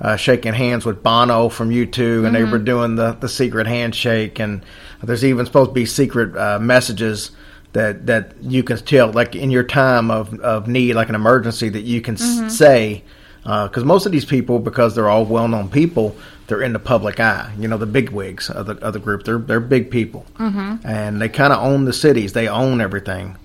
[0.00, 4.40] Uh, shaking hands with Bono from U2, and they were doing the, the secret handshake.
[4.40, 4.62] And
[5.02, 7.30] there's even supposed to be secret uh, messages
[7.74, 11.68] that that you can tell, like in your time of, of need, like an emergency,
[11.68, 13.04] that you can s- say
[13.42, 17.52] Because most of these people, because they're all well-known people, they're in the public eye.
[17.58, 19.24] You know, the big wigs of the, of the group.
[19.24, 20.86] They're they're big people, mm-hmm.
[20.86, 22.32] and they kind of own the cities.
[22.32, 23.36] They own everything.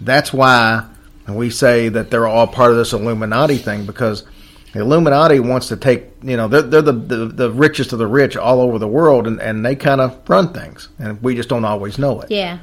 [0.00, 0.88] That's why
[1.28, 4.24] we say that they're all part of this Illuminati thing because
[4.72, 8.06] the Illuminati wants to take, you know, they're, they're the, the, the richest of the
[8.06, 11.48] rich all over the world, and, and they kind of run things, and we just
[11.48, 12.30] don't always know it.
[12.30, 12.58] Yeah.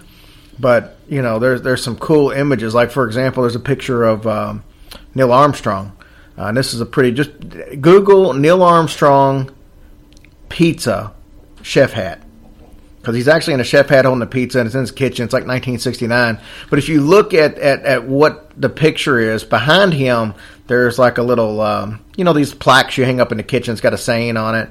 [0.60, 2.76] But you know, there's there's some cool images.
[2.76, 4.63] Like for example, there's a picture of um,
[5.15, 5.97] Neil Armstrong,
[6.38, 7.12] uh, and this is a pretty.
[7.13, 7.32] Just
[7.82, 9.50] Google Neil Armstrong
[10.50, 11.13] pizza
[11.63, 12.21] chef hat
[13.02, 15.26] because he's actually in a chef hat holding the pizza and it's in his kitchen.
[15.26, 16.40] It's like 1969.
[16.70, 20.36] But if you look at, at, at what the picture is behind him,
[20.68, 23.72] there's like a little, um, you know, these plaques you hang up in the kitchen.
[23.72, 24.70] It's got a saying on it,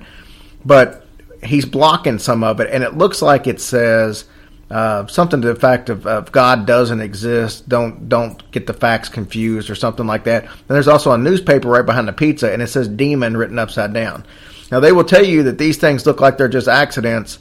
[0.65, 1.05] but
[1.43, 4.25] he's blocking some of it, and it looks like it says
[4.71, 7.69] uh, something to the fact of, of, God doesn't exist.
[7.69, 10.45] Don't don't get the facts confused or something like that.
[10.45, 13.93] And there's also a newspaper right behind the pizza, and it says demon written upside
[13.93, 14.25] down.
[14.71, 17.41] Now they will tell you that these things look like they're just accidents,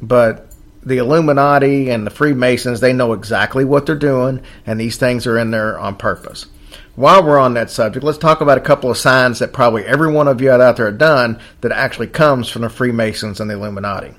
[0.00, 0.46] but
[0.84, 5.38] the Illuminati and the Freemasons they know exactly what they're doing, and these things are
[5.38, 6.46] in there on purpose
[6.98, 10.10] while we're on that subject, let's talk about a couple of signs that probably every
[10.10, 13.54] one of you out there have done that actually comes from the Freemasons and the
[13.54, 14.16] Illuminati.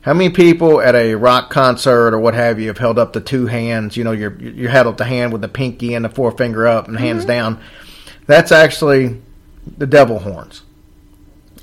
[0.00, 3.20] How many people at a rock concert or what have you have held up the
[3.20, 3.96] two hands?
[3.96, 6.88] You know, you you held up the hand with the pinky and the forefinger up
[6.88, 7.06] and mm-hmm.
[7.06, 7.60] hands down.
[8.26, 9.22] That's actually
[9.78, 10.62] the devil horns.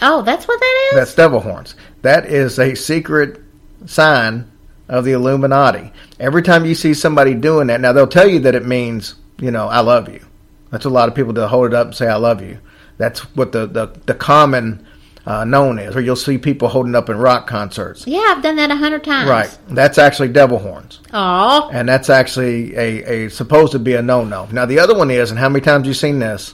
[0.02, 0.95] Oh, that's what that is.
[0.95, 1.76] That's devil horns.
[2.04, 3.42] That is a secret
[3.86, 4.52] sign
[4.89, 5.91] of the Illuminati.
[6.19, 9.52] Every time you see somebody doing that, now they'll tell you that it means, you
[9.52, 10.26] know, I love you.
[10.72, 12.60] That's a lot of people to hold it up and say, I love you.
[12.98, 14.86] That's what the, the, the common
[15.26, 18.06] uh, known is, or you'll see people holding up in rock concerts.
[18.06, 19.30] Yeah, I've done that a hundred times.
[19.30, 19.58] Right.
[19.69, 21.00] That's actually devil horns.
[21.13, 21.69] Oh.
[21.72, 24.48] And that's actually a, a supposed to be a no no.
[24.52, 26.54] Now the other one is, and how many times you seen this?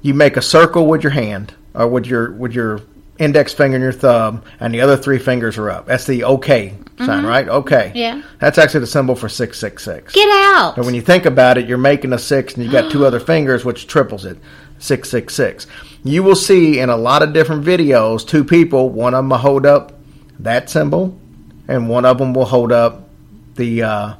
[0.00, 2.80] You make a circle with your hand or with your with your
[3.18, 5.86] index finger and your thumb, and the other three fingers are up.
[5.86, 7.04] That's the OK mm-hmm.
[7.04, 7.48] sign, right?
[7.48, 7.92] Okay.
[7.94, 8.22] Yeah.
[8.40, 10.14] That's actually the symbol for 666.
[10.14, 10.76] Get out.
[10.76, 13.20] And when you think about it, you're making a six and you got two other
[13.20, 14.38] fingers, which triples it
[14.78, 15.66] 666.
[16.02, 19.38] You will see in a lot of different videos two people, one of them will
[19.38, 19.98] hold up
[20.40, 21.18] that symbol,
[21.68, 23.08] and one of them will hold up
[23.54, 24.14] the uh,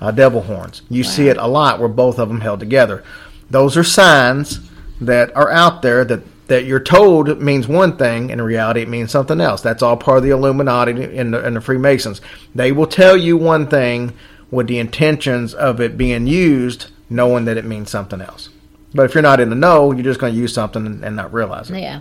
[0.00, 0.82] uh, devil horns.
[0.88, 1.10] You wow.
[1.10, 3.04] see it a lot where both of them held together.
[3.48, 4.60] Those are signs
[5.00, 9.12] that are out there that that you're told means one thing, in reality it means
[9.12, 9.62] something else.
[9.62, 12.20] That's all part of the Illuminati and the, and the Freemasons.
[12.56, 14.14] They will tell you one thing
[14.50, 18.48] with the intentions of it being used, knowing that it means something else.
[18.92, 21.32] But if you're not in the know, you're just going to use something and, not
[21.32, 21.78] realize it.
[21.78, 22.00] Yeah.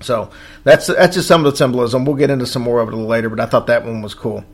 [0.00, 0.32] So
[0.64, 2.04] that's that's just some of the symbolism.
[2.04, 4.02] We'll get into some more of it a little later, but I thought that one
[4.02, 4.44] was cool.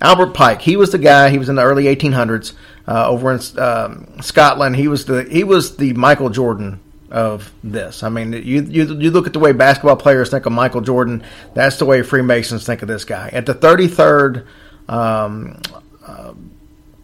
[0.00, 1.30] Albert Pike, he was the guy.
[1.30, 2.52] He was in the early 1800s
[2.86, 4.76] uh, over in um, Scotland.
[4.76, 6.80] He was the he was the Michael Jordan
[7.10, 8.02] of this.
[8.02, 11.24] I mean, you, you you look at the way basketball players think of Michael Jordan.
[11.54, 13.28] That's the way Freemasons think of this guy.
[13.30, 14.46] At the 33rd,
[14.88, 15.60] um,
[16.06, 16.32] uh,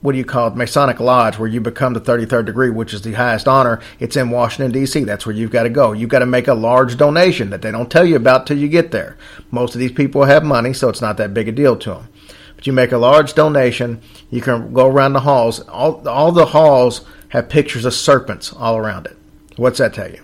[0.00, 3.02] what do you call it, Masonic Lodge, where you become the 33rd degree, which is
[3.02, 3.80] the highest honor.
[3.98, 5.02] It's in Washington D.C.
[5.04, 5.92] That's where you've got to go.
[5.92, 8.68] You've got to make a large donation that they don't tell you about till you
[8.68, 9.16] get there.
[9.50, 12.08] Most of these people have money, so it's not that big a deal to them.
[12.54, 14.00] But you make a large donation.
[14.30, 15.60] You can go around the halls.
[15.60, 19.16] All all the halls have pictures of serpents all around it.
[19.56, 20.22] What's that tell you?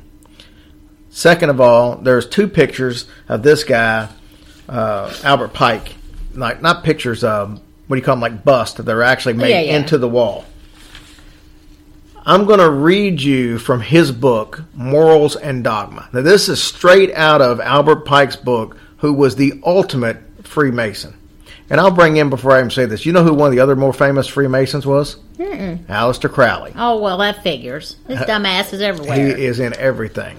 [1.11, 4.09] Second of all, there's two pictures of this guy,
[4.69, 5.95] uh, Albert Pike.
[6.35, 8.79] Like not pictures of what do you call them, like bust.
[8.79, 9.77] that are actually made yeah, yeah.
[9.77, 10.47] into the wall.
[12.25, 16.09] I'm going to read you from his book, Morals and Dogma.
[16.13, 21.15] Now, this is straight out of Albert Pike's book, who was the ultimate Freemason.
[21.69, 23.05] And I'll bring in before I even say this.
[23.05, 25.17] You know who one of the other more famous Freemasons was?
[25.43, 25.87] Mm-mm.
[25.87, 26.73] Aleister Crowley.
[26.77, 27.97] Oh well, that figures.
[28.07, 29.37] This dumbass is everywhere.
[29.37, 30.39] He is in everything.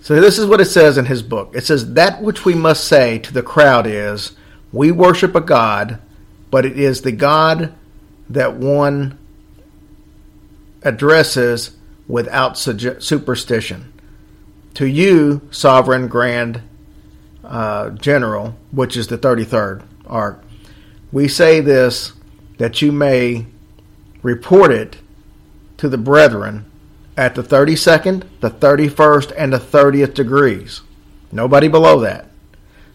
[0.00, 1.54] So this is what it says in his book.
[1.54, 4.32] It says that which we must say to the crowd is,
[4.72, 5.98] we worship a God,
[6.50, 7.74] but it is the God
[8.30, 9.18] that one
[10.82, 13.92] addresses without superstition.
[14.74, 16.62] To you, sovereign grand
[17.42, 20.42] uh, general, which is the 33rd ark,
[21.10, 22.12] we say this
[22.58, 23.46] that you may
[24.28, 24.98] report it
[25.78, 26.66] to the brethren
[27.16, 30.82] at the 32nd, the 31st, and the 30th degrees.
[31.32, 32.28] Nobody below that.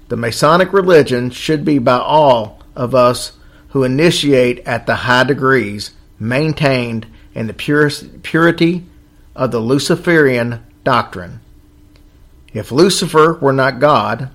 [0.09, 3.33] The Masonic religion should be by all of us
[3.69, 7.53] who initiate at the high degrees maintained in the
[8.21, 8.85] purity
[9.35, 11.39] of the Luciferian doctrine.
[12.53, 14.29] If Lucifer were not God,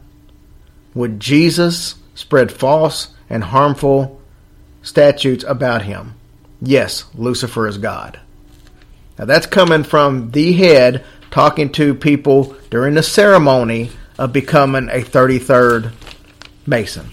[0.94, 4.20] would Jesus spread false and harmful
[4.82, 6.14] statutes about him.
[6.60, 8.20] Yes, Lucifer is God.
[9.18, 15.02] Now that's coming from the head talking to people during the ceremony of becoming a
[15.02, 15.92] 33rd
[16.66, 17.10] Mason.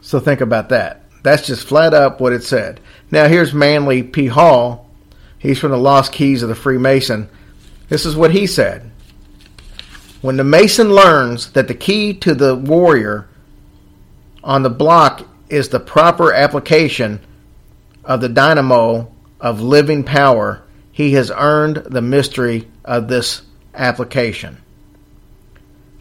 [0.00, 1.04] So think about that.
[1.22, 2.80] That's just flat up what it said.
[3.10, 4.26] Now here's Manly P.
[4.26, 4.90] Hall.
[5.38, 7.28] He's from the Lost Keys of the Freemason.
[7.88, 8.90] This is what he said.
[10.20, 13.28] When the Mason learns that the key to the warrior
[14.44, 17.20] on the block is the proper application
[18.04, 19.10] of the dynamo
[19.40, 20.62] of living power,
[20.92, 23.42] he has earned the mystery of this
[23.74, 24.58] application.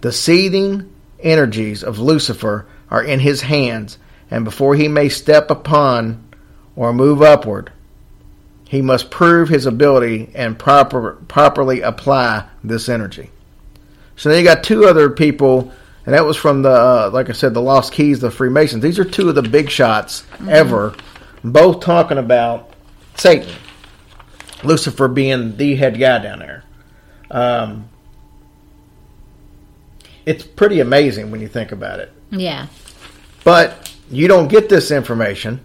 [0.02, 3.98] The seething energies of Lucifer are in his hands,
[4.30, 6.28] and before he may step upon
[6.76, 7.72] or move upward,
[8.68, 13.30] he must prove his ability and proper, properly apply this energy.
[14.16, 15.72] So then you got two other people,
[16.06, 18.82] and that was from the, uh, like I said, the Lost Keys, the Freemasons.
[18.82, 20.50] These are two of the big shots mm-hmm.
[20.50, 20.96] ever,
[21.44, 22.70] both talking about
[23.16, 23.54] Satan,
[24.64, 26.64] Lucifer being the head guy down there.
[27.30, 27.90] Um,
[30.26, 32.12] it's pretty amazing when you think about it.
[32.30, 32.68] Yeah.
[33.44, 35.62] But you don't get this information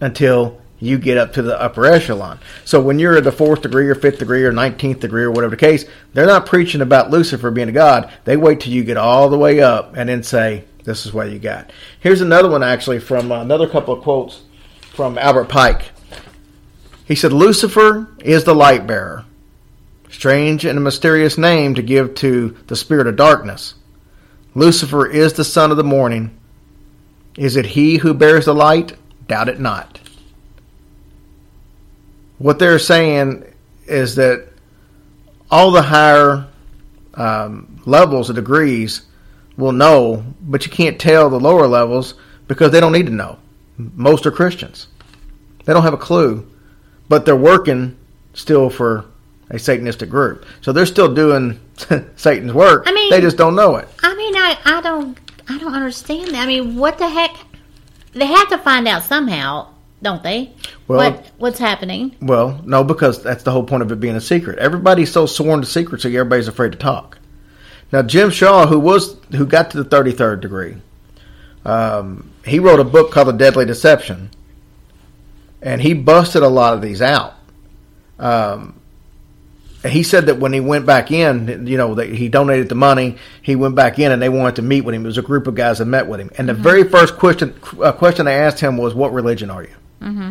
[0.00, 2.38] until you get up to the upper echelon.
[2.64, 5.50] So when you're at the fourth degree or fifth degree or nineteenth degree or whatever
[5.50, 8.12] the case, they're not preaching about Lucifer being a god.
[8.24, 11.30] They wait till you get all the way up and then say, "This is what
[11.30, 14.42] you got." Here's another one actually from another couple of quotes
[14.98, 15.92] from Albert Pike.
[17.04, 19.24] He said, "Lucifer is the light bearer.
[20.10, 23.74] Strange and a mysterious name to give to the spirit of darkness.
[24.56, 26.32] Lucifer is the son of the morning.
[27.36, 28.94] Is it he who bears the light?
[29.28, 30.00] Doubt it not."
[32.38, 33.44] what they're saying
[33.86, 34.48] is that
[35.48, 36.48] all the higher
[37.14, 39.02] um, levels of degrees
[39.56, 42.14] will know, but you can't tell the lower levels
[42.48, 43.38] because they don't need to know.
[43.78, 44.88] Most are Christians.
[45.64, 46.46] They don't have a clue,
[47.08, 47.96] but they're working
[48.34, 49.04] still for
[49.50, 50.44] a Satanistic group.
[50.60, 51.60] So they're still doing
[52.16, 52.84] Satan's work.
[52.86, 53.88] I mean, they just don't know it.
[54.02, 56.42] I mean, I, I don't I don't understand that.
[56.42, 57.36] I mean, what the heck?
[58.12, 59.68] They have to find out somehow
[60.02, 60.52] don't they?
[60.86, 62.14] Well, what, what's happening?
[62.20, 64.58] Well, no, because that's the whole point of it being a secret.
[64.58, 67.18] Everybody's so sworn to secrecy, everybody's afraid to talk.
[67.92, 70.76] Now, Jim Shaw, who was who got to the thirty third degree,
[71.64, 74.30] um, he wrote a book called The Deadly Deception,
[75.60, 77.34] and he busted a lot of these out.
[78.18, 78.74] Um,
[79.84, 83.16] he said that when he went back in, you know, that he donated the money.
[83.42, 85.04] He went back in, and they wanted to meet with him.
[85.04, 86.62] It was a group of guys that met with him, and the mm-hmm.
[86.62, 90.30] very first question uh, question they asked him was, "What religion are you?" Mm-hmm.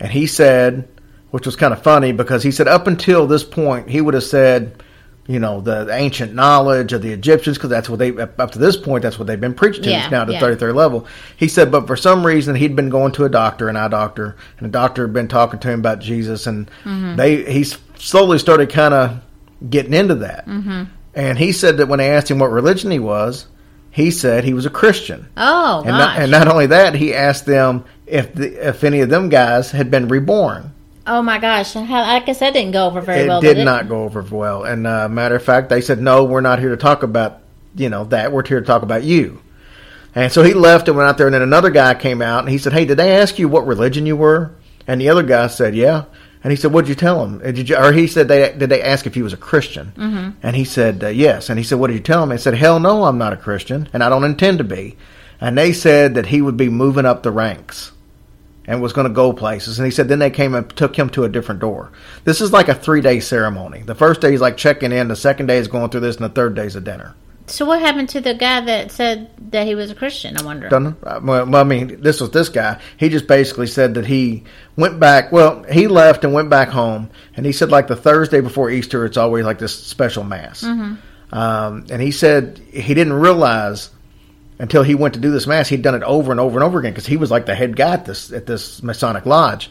[0.00, 0.88] And he said,
[1.30, 4.24] which was kind of funny because he said up until this point he would have
[4.24, 4.82] said,
[5.30, 8.58] you know, the, the ancient knowledge of the Egyptians because that's what they up to
[8.58, 9.90] this point that's what they've been preached to.
[9.90, 10.40] Yeah, now to yeah.
[10.40, 11.06] 33rd level.
[11.36, 14.36] He said, but for some reason he'd been going to a doctor, an eye doctor,
[14.58, 17.14] and the doctor had been talking to him about Jesus, and mm-hmm.
[17.14, 19.20] they he slowly started kind of
[19.68, 20.46] getting into that.
[20.46, 20.84] Mm-hmm.
[21.14, 23.46] And he said that when they asked him what religion he was,
[23.92, 25.28] he said he was a Christian.
[25.36, 29.10] Oh, and not, and not only that, he asked them if the, if any of
[29.10, 30.72] them guys had been reborn.
[31.06, 31.74] Oh my gosh!
[31.76, 33.40] I guess that didn't go over very it well.
[33.40, 34.64] Did, did not go over well.
[34.64, 37.40] And uh, matter of fact, they said no, we're not here to talk about
[37.74, 38.32] you know that.
[38.32, 39.40] We're here to talk about you.
[40.14, 41.26] And so he left and went out there.
[41.26, 43.66] And then another guy came out and he said, "Hey, did they ask you what
[43.66, 44.52] religion you were?"
[44.86, 46.04] And the other guy said, "Yeah."
[46.42, 48.70] And he said, "What did you tell him?" Did you, or he said, "They did
[48.70, 50.30] they ask if he was a Christian?" Mm-hmm.
[50.42, 52.54] And he said, uh, "Yes." And he said, "What did you tell him?" He said,
[52.54, 54.96] "Hell no, I'm not a Christian, and I don't intend to be."
[55.40, 57.92] And they said that he would be moving up the ranks
[58.70, 59.80] and was going to go places.
[59.80, 61.90] And he said then they came and took him to a different door.
[62.22, 63.82] This is like a three day ceremony.
[63.82, 65.08] The first day is like checking in.
[65.08, 67.16] The second day is going through this, and the third day is a dinner.
[67.48, 70.36] So what happened to the guy that said that he was a Christian?
[70.36, 70.72] I wonder.
[70.72, 72.80] Uh, Well, I mean, this was this guy.
[72.96, 74.44] He just basically said that he
[74.76, 75.32] went back.
[75.32, 79.04] Well, he left and went back home, and he said like the Thursday before Easter,
[79.04, 80.62] it's always like this special mass.
[80.62, 80.94] Mm-hmm.
[81.36, 83.90] Um, and he said he didn't realize
[84.60, 85.68] until he went to do this mass.
[85.68, 87.76] He'd done it over and over and over again because he was like the head
[87.76, 89.70] guy at this at this Masonic lodge.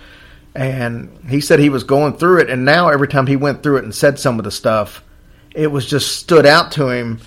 [0.55, 3.78] And he said he was going through it, and now every time he went through
[3.78, 5.03] it and said some of the stuff,
[5.53, 7.20] it was just stood out to him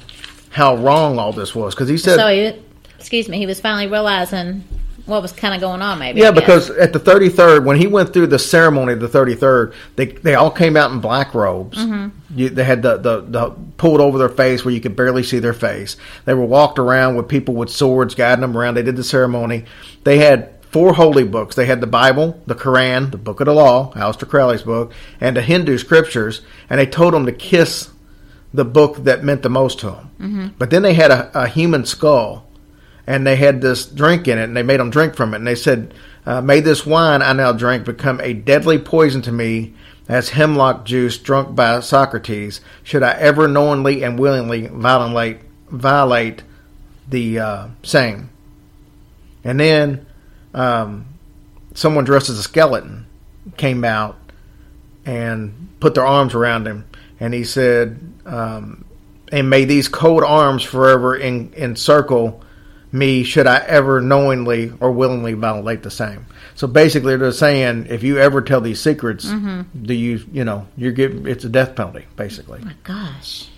[0.51, 2.17] how wrong all this was because he said.
[2.17, 2.61] So he,
[2.99, 4.65] excuse me, he was finally realizing
[5.07, 6.21] what was kind of going on, maybe.
[6.21, 10.07] Yeah, because at the 33rd, when he went through the ceremony of the 33rd, they
[10.07, 11.79] they all came out in black robes.
[11.79, 12.39] Mm-hmm.
[12.39, 15.39] You, they had the, the, the pulled over their face where you could barely see
[15.39, 15.97] their face.
[16.25, 18.75] They were walked around with people with swords guiding them around.
[18.75, 19.65] They did the ceremony.
[20.05, 21.57] They had four holy books.
[21.57, 25.37] They had the Bible, the Quran, the Book of the Law, Aleister Crowley's book, and
[25.37, 26.41] the Hindu scriptures,
[26.71, 27.91] and they told them to kiss
[28.55, 30.11] the book that meant the most to them.
[30.21, 30.47] Mm-hmm.
[30.59, 32.47] But then they had a, a human skull
[33.07, 35.39] and they had this drink in it, and they made them drink from it.
[35.39, 35.95] And they said,
[36.27, 39.75] uh, "May this wine I now drink become a deadly poison to me,
[40.09, 46.43] as hemlock juice drunk by Socrates, should I ever knowingly and willingly violate violate
[47.09, 48.31] the uh, same.
[49.45, 50.07] And then
[50.55, 51.07] um,
[51.75, 53.07] someone dressed as a skeleton
[53.57, 54.17] came out
[55.05, 56.85] and put their arms around him,
[57.19, 58.85] and he said, um,
[59.31, 62.43] "And may these cold arms forever en- encircle
[62.93, 68.03] me, should I ever knowingly or willingly violate the same." So basically, they're saying, if
[68.03, 69.85] you ever tell these secrets, mm-hmm.
[69.85, 72.61] do you, you know, you're getting it's a death penalty, basically.
[72.63, 73.49] Oh my gosh.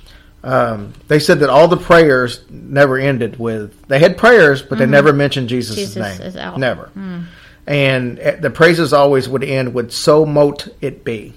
[0.45, 4.79] Um, they said that all the prayers never ended with they had prayers, but mm-hmm.
[4.79, 6.61] they never mentioned Jesus', Jesus name.
[6.61, 6.91] Never.
[6.95, 7.25] Mm.
[7.67, 11.33] And eh, the praises always would end with "So mote it be."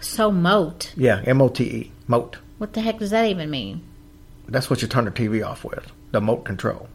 [0.00, 0.92] So mote.
[0.96, 2.38] Yeah, M O T E, mote.
[2.58, 3.82] What the heck does that even mean?
[4.48, 6.88] That's what you turn the TV off with, the mote control.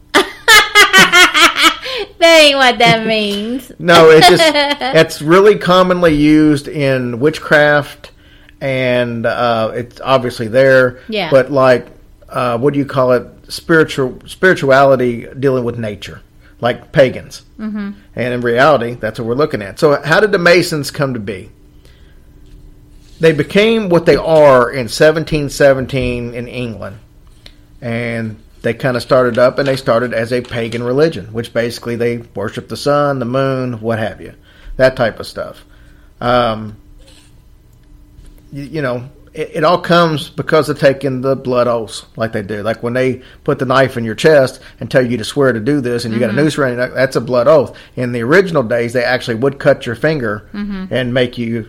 [2.20, 3.72] That ain't what that means.
[3.78, 8.12] no, it's just it's really commonly used in witchcraft
[8.60, 11.00] and uh, it's obviously there.
[11.08, 11.30] Yeah.
[11.30, 11.86] But like,
[12.28, 13.26] uh, what do you call it?
[13.48, 16.22] Spiritual spirituality dealing with nature,
[16.60, 17.42] like pagans.
[17.58, 17.92] Mm-hmm.
[18.14, 19.80] And in reality, that's what we're looking at.
[19.80, 21.50] So, how did the Masons come to be?
[23.18, 26.98] They became what they are in 1717 in England,
[27.80, 31.96] and they kind of started up, and they started as a pagan religion, which basically
[31.96, 34.34] they worship the sun, the moon, what have you,
[34.76, 35.64] that type of stuff.
[36.20, 36.76] Um,
[38.52, 42.42] you, you know, it, it, all comes because of taking the blood oaths like they
[42.42, 42.62] do.
[42.62, 45.60] Like when they put the knife in your chest and tell you to swear to
[45.60, 46.26] do this, and you mm-hmm.
[46.26, 46.44] got a mm-hmm.
[46.44, 47.76] noose around you, that's a blood oath.
[47.96, 50.92] In the original days, they actually would cut your finger mm-hmm.
[50.92, 51.62] and make you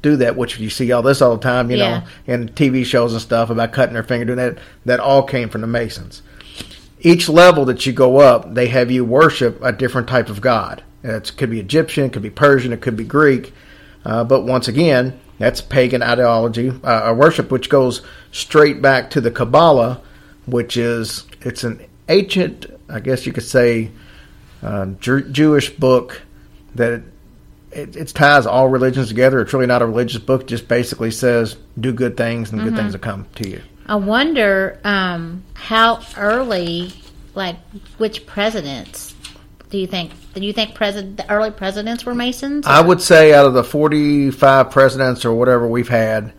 [0.00, 2.00] do that, which you see all this all the time, you yeah.
[2.00, 4.58] know, in TV shows and stuff about cutting their finger, doing that.
[4.86, 6.22] That all came from the Masons.
[7.04, 10.84] Each level that you go up, they have you worship a different type of god.
[11.02, 13.52] It could be Egyptian, it could be Persian, it could be Greek.
[14.04, 19.20] Uh, but once again, that's pagan ideology, uh, a worship which goes straight back to
[19.20, 20.00] the Kabbalah,
[20.46, 23.90] which is it's an ancient, I guess you could say,
[24.62, 26.22] uh, Jer- Jewish book
[26.76, 27.02] that
[27.72, 29.40] it, it, ties all religions together.
[29.40, 32.70] It's really not a religious book; it just basically says do good things and mm-hmm.
[32.70, 33.62] good things will come to you.
[33.92, 36.94] I wonder um, how early,
[37.34, 37.56] like
[37.98, 39.14] which presidents
[39.68, 40.12] do you think?
[40.32, 42.66] Do you think president the early presidents were Masons?
[42.66, 42.70] Or?
[42.70, 46.32] I would say out of the forty-five presidents or whatever we've had,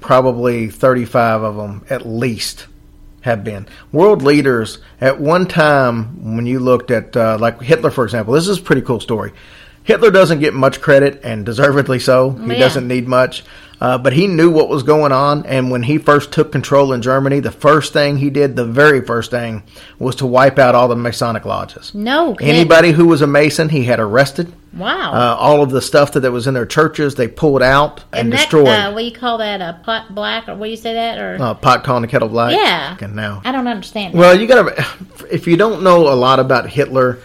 [0.00, 2.66] probably thirty-five of them at least
[3.22, 4.76] have been world leaders.
[5.00, 8.62] At one time, when you looked at uh, like Hitler, for example, this is a
[8.62, 9.32] pretty cool story.
[9.82, 12.32] Hitler doesn't get much credit, and deservedly so.
[12.32, 12.58] He yeah.
[12.58, 13.44] doesn't need much.
[13.80, 17.00] Uh, but he knew what was going on, and when he first took control in
[17.00, 19.62] Germany, the first thing he did, the very first thing,
[19.98, 21.94] was to wipe out all the Masonic lodges.
[21.94, 22.54] No, kidding.
[22.54, 24.52] anybody who was a Mason, he had arrested.
[24.72, 25.12] Wow!
[25.12, 28.22] Uh, all of the stuff that, that was in their churches, they pulled out and,
[28.22, 28.68] and that, destroyed.
[28.68, 29.60] Uh, what do you call that?
[29.60, 31.18] A pot black, or what do you say that?
[31.18, 32.52] Or uh, pot calling the kettle black?
[32.52, 32.96] Yeah.
[33.00, 34.14] And now I don't understand.
[34.14, 34.86] Well, you got to.
[35.30, 37.20] If you don't know a lot about Hitler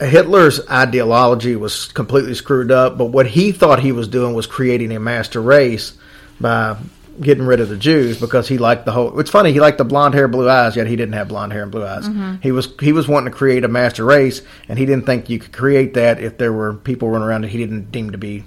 [0.00, 4.92] Hitler's ideology was completely screwed up, but what he thought he was doing was creating
[4.92, 5.92] a master race
[6.40, 6.76] by
[7.20, 9.18] getting rid of the Jews because he liked the whole.
[9.18, 11.64] It's funny he liked the blonde hair, blue eyes, yet he didn't have blonde hair
[11.64, 12.08] and blue eyes.
[12.08, 12.36] Mm-hmm.
[12.42, 15.40] He was he was wanting to create a master race, and he didn't think you
[15.40, 18.44] could create that if there were people running around that he didn't deem to be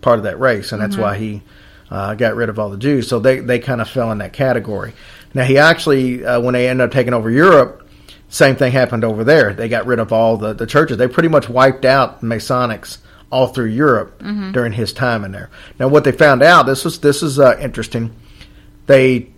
[0.00, 1.02] part of that race, and that's mm-hmm.
[1.02, 1.42] why he
[1.90, 3.08] uh, got rid of all the Jews.
[3.08, 4.92] So they they kind of fell in that category.
[5.34, 7.88] Now he actually, uh, when they ended up taking over Europe,
[8.30, 9.52] same thing happened over there.
[9.52, 10.96] They got rid of all the, the churches.
[10.96, 12.98] They pretty much wiped out Masonics
[13.30, 14.52] all through Europe mm-hmm.
[14.52, 15.50] during his time in there.
[15.78, 18.14] Now, what they found out this was this is uh, interesting.
[18.86, 19.30] They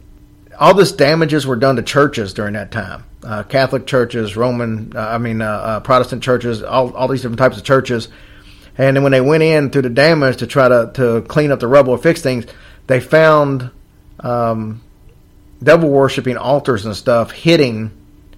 [0.59, 3.05] all this damages were done to churches during that time.
[3.25, 7.39] Uh, Catholic churches, Roman, uh, I mean uh, uh, Protestant churches, all all these different
[7.39, 8.09] types of churches.
[8.77, 11.61] And then when they went in through the damage to try to to clean up
[11.61, 12.45] the rubble or fix things,
[12.89, 13.71] they found
[14.21, 14.83] um,
[15.63, 17.91] devil worshiping altars and stuff hitting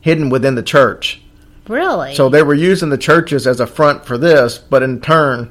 [0.05, 1.19] hidden within the church.
[1.67, 2.15] Really?
[2.15, 5.51] So they were using the churches as a front for this, but in turn,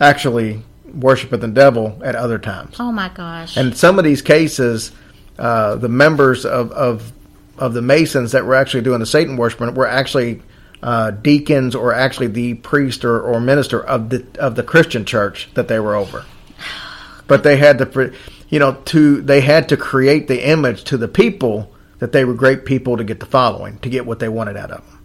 [0.00, 0.62] actually
[0.94, 2.76] worshiping the devil at other times.
[2.80, 3.54] Oh my gosh!
[3.54, 4.92] And some of these cases,
[5.38, 7.12] uh, the members of, of
[7.58, 10.40] of the Masons that were actually doing the Satan worshiping were actually
[10.82, 15.50] uh, deacons or actually the priest or, or minister of the of the Christian church
[15.52, 16.24] that they were over.
[17.26, 18.14] But they had to,
[18.48, 22.34] you know, to they had to create the image to the people that they were
[22.34, 24.98] great people to get the following, to get what they wanted out of them.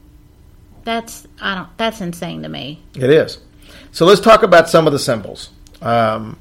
[0.83, 1.77] That's I don't.
[1.77, 2.81] That's insane to me.
[2.95, 3.39] It is.
[3.91, 5.49] So let's talk about some of the symbols.
[5.81, 6.37] Um,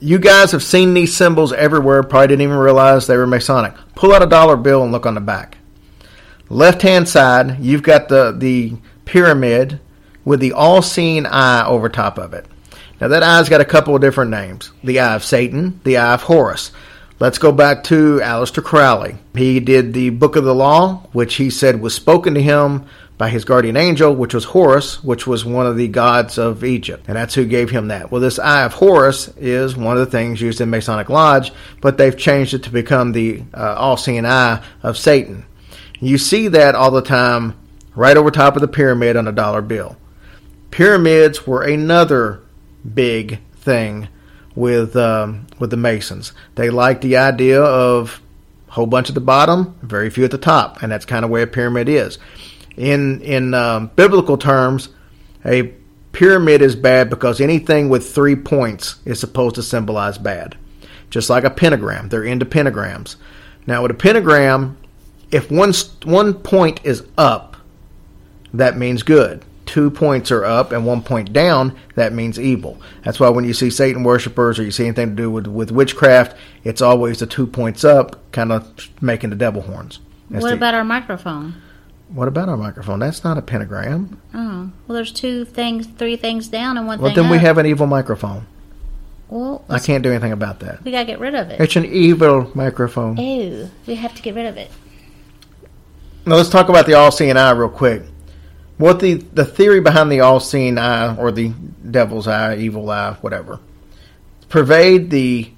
[0.00, 2.02] you guys have seen these symbols everywhere.
[2.02, 3.74] Probably didn't even realize they were Masonic.
[3.94, 5.58] Pull out a dollar bill and look on the back.
[6.50, 9.80] Left hand side, you've got the the pyramid
[10.24, 12.46] with the all-seeing eye over top of it.
[13.00, 16.14] Now that eye's got a couple of different names: the eye of Satan, the eye
[16.14, 16.72] of Horus.
[17.20, 19.16] Let's go back to Aleister Crowley.
[19.34, 23.28] He did the Book of the Law, which he said was spoken to him by
[23.28, 27.06] his guardian angel, which was Horus, which was one of the gods of Egypt.
[27.08, 28.12] And that's who gave him that.
[28.12, 31.50] Well, this Eye of Horus is one of the things used in Masonic Lodge,
[31.80, 35.44] but they've changed it to become the uh, all seeing eye of Satan.
[35.98, 37.58] You see that all the time
[37.96, 39.96] right over top of the pyramid on a dollar bill.
[40.70, 42.42] Pyramids were another
[42.94, 44.06] big thing
[44.58, 46.32] with um, with the Masons.
[46.54, 48.20] They like the idea of
[48.68, 51.30] a whole bunch at the bottom, very few at the top, and that's kind of
[51.30, 52.18] where a pyramid is
[52.78, 54.88] in in um, biblical terms,
[55.44, 55.74] a
[56.12, 60.56] pyramid is bad because anything with three points is supposed to symbolize bad.
[61.10, 63.16] Just like a pentagram, they're into pentagrams.
[63.66, 64.78] Now, with a pentagram,
[65.30, 65.72] if one
[66.04, 67.56] one point is up,
[68.54, 69.44] that means good.
[69.68, 72.80] Two points are up and one point down, that means evil.
[73.04, 75.70] That's why when you see Satan worshippers or you see anything to do with, with
[75.70, 80.00] witchcraft, it's always the two points up, kind of making the devil horns.
[80.30, 81.60] That's what the, about our microphone?
[82.08, 82.98] What about our microphone?
[82.98, 84.22] That's not a pentagram.
[84.32, 87.16] Oh, well, there's two things, three things down, and one well, thing.
[87.16, 87.42] Well, then up.
[87.42, 88.46] we have an evil microphone.
[89.28, 90.82] Well, I can't do anything about that.
[90.82, 91.60] We gotta get rid of it.
[91.60, 93.18] It's an evil microphone.
[93.18, 94.70] Ew, we have to get rid of it.
[96.24, 98.04] Now let's talk about the all-seeing eye real quick.
[98.78, 101.48] What the the theory behind the all-seeing eye or the
[101.90, 103.60] devil's eye, evil eye, whatever,
[104.48, 105.50] pervade the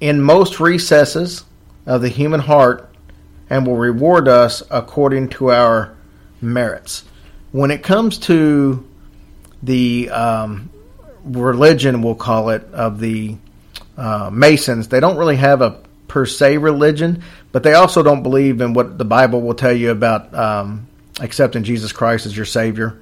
[0.00, 1.44] in most recesses
[1.86, 2.90] of the human heart
[3.48, 5.94] and will reward us according to our
[6.40, 7.04] merits.
[7.52, 8.86] When it comes to
[9.62, 10.70] the um,
[11.24, 13.36] religion, we'll call it, of the
[13.96, 18.60] uh, Masons, they don't really have a per se religion, but they also don't believe
[18.60, 20.88] in what the Bible will tell you about um,
[21.20, 22.98] accepting Jesus Christ as your Savior.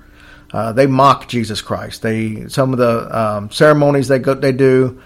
[0.53, 2.03] Uh, they mock Jesus Christ.
[2.03, 5.01] They some of the um, ceremonies they go they do,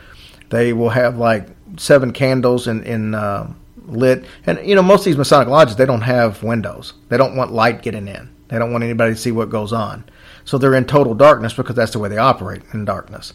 [0.51, 3.53] they will have like seven candles in in uh,
[3.87, 4.25] lit.
[4.47, 6.95] And you know, most of these Masonic lodges they don't have windows.
[7.09, 8.31] They don't want light getting in.
[8.49, 10.05] They don't want anybody to see what goes on.
[10.45, 13.33] So they're in total darkness because that's the way they operate in darkness.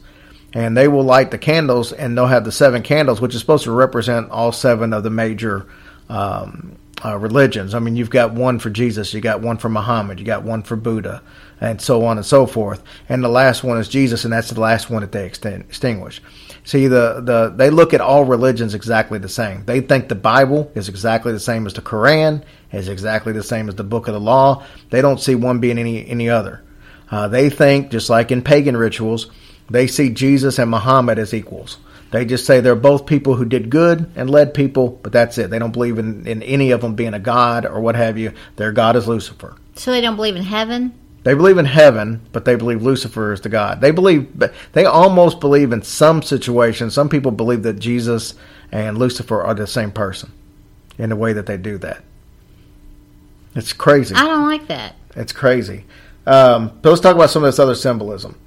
[0.54, 3.66] And they will light the candles, and they'll have the seven candles, which is supposed
[3.66, 5.68] to represent all seven of the major
[6.10, 7.74] um, uh, religions.
[7.74, 10.64] I mean, you've got one for Jesus, you got one for Muhammad, you got one
[10.64, 11.22] for Buddha,
[11.62, 12.84] and so on and so forth.
[13.08, 16.22] And the last one is Jesus, and that's the last one that they extinguish.
[16.64, 19.64] See, the, the they look at all religions exactly the same.
[19.66, 23.70] They think the Bible is exactly the same as the Quran, is exactly the same
[23.70, 24.66] as the Book of the Law.
[24.90, 26.64] They don't see one being any any other.
[27.10, 29.32] Uh, they think, just like in pagan rituals,
[29.70, 31.78] they see Jesus and Muhammad as equals.
[32.12, 35.50] They just say they're both people who did good and led people, but that's it.
[35.50, 38.34] They don't believe in, in any of them being a god or what have you.
[38.56, 39.56] Their god is Lucifer.
[39.76, 40.94] So they don't believe in heaven?
[41.24, 43.82] They believe in heaven, but they believe Lucifer is the God.
[43.82, 44.32] They believe,
[44.72, 46.94] they almost believe in some situations.
[46.94, 48.36] Some people believe that Jesus
[48.72, 50.32] and Lucifer are the same person
[50.98, 52.04] in the way that they do that.
[53.56, 54.16] It's crazy.
[54.16, 54.96] I don't like that.
[55.16, 55.84] It's crazy.
[56.26, 58.38] Um, but let's talk about some of this other symbolism.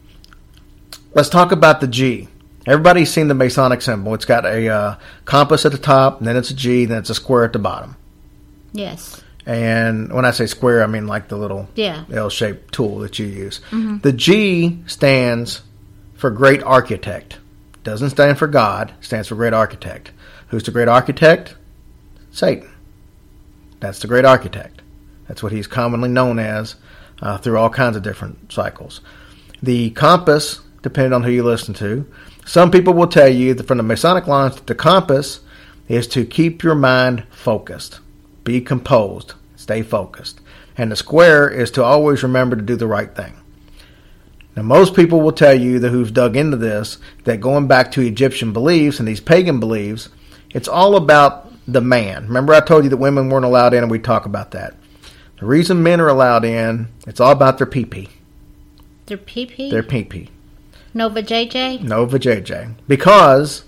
[1.13, 2.29] Let's talk about the G.
[2.67, 4.15] Everybody's seen the Masonic symbol.
[4.15, 6.99] It's got a uh, compass at the top, and then it's a G, and then
[6.99, 7.97] it's a square at the bottom.
[8.73, 9.23] Yes.
[9.47, 12.05] And when I say square, I mean like the little yeah.
[12.13, 13.61] L-shaped tool that you use.
[13.71, 13.99] Mm-hmm.
[13.99, 15.63] The G stands
[16.15, 17.39] for great architect.
[17.83, 20.13] Doesn't stand for God, stands for great architect.
[20.49, 21.55] Who's the great architect?
[22.31, 22.71] Satan.
[23.81, 24.83] That's the great architect.
[25.27, 26.77] That's what he's commonly known as
[27.23, 29.01] uh, through all kinds of different cycles.
[29.63, 32.07] The compass, depending on who you listen to,
[32.51, 35.39] some people will tell you that from the Masonic lines that the compass
[35.87, 38.01] is to keep your mind focused.
[38.43, 39.35] Be composed.
[39.55, 40.41] Stay focused.
[40.77, 43.37] And the square is to always remember to do the right thing.
[44.57, 48.01] Now, most people will tell you that who've dug into this that going back to
[48.01, 50.09] Egyptian beliefs and these pagan beliefs,
[50.51, 52.27] it's all about the man.
[52.27, 54.75] Remember, I told you that women weren't allowed in, and we talk about that.
[55.39, 58.09] The reason men are allowed in, it's all about their pee pee.
[59.07, 59.71] Their pee pee.
[59.71, 60.31] Their pee pee.
[60.95, 61.83] Nova JJ.
[61.83, 63.65] Nova JJ, because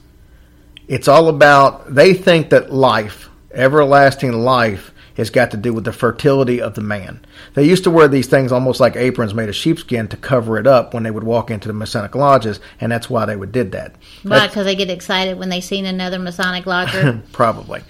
[0.89, 1.95] it's all about.
[1.95, 6.81] They think that life everlasting life has got to do with the fertility of the
[6.81, 7.20] man.
[7.55, 10.66] They used to wear these things almost like aprons made of sheepskin to cover it
[10.66, 13.73] up when they would walk into the Masonic lodges, and that's why they would did
[13.73, 13.95] that.
[14.23, 14.47] Why?
[14.47, 17.23] Because they get excited when they seen another Masonic lodger.
[17.33, 17.83] probably,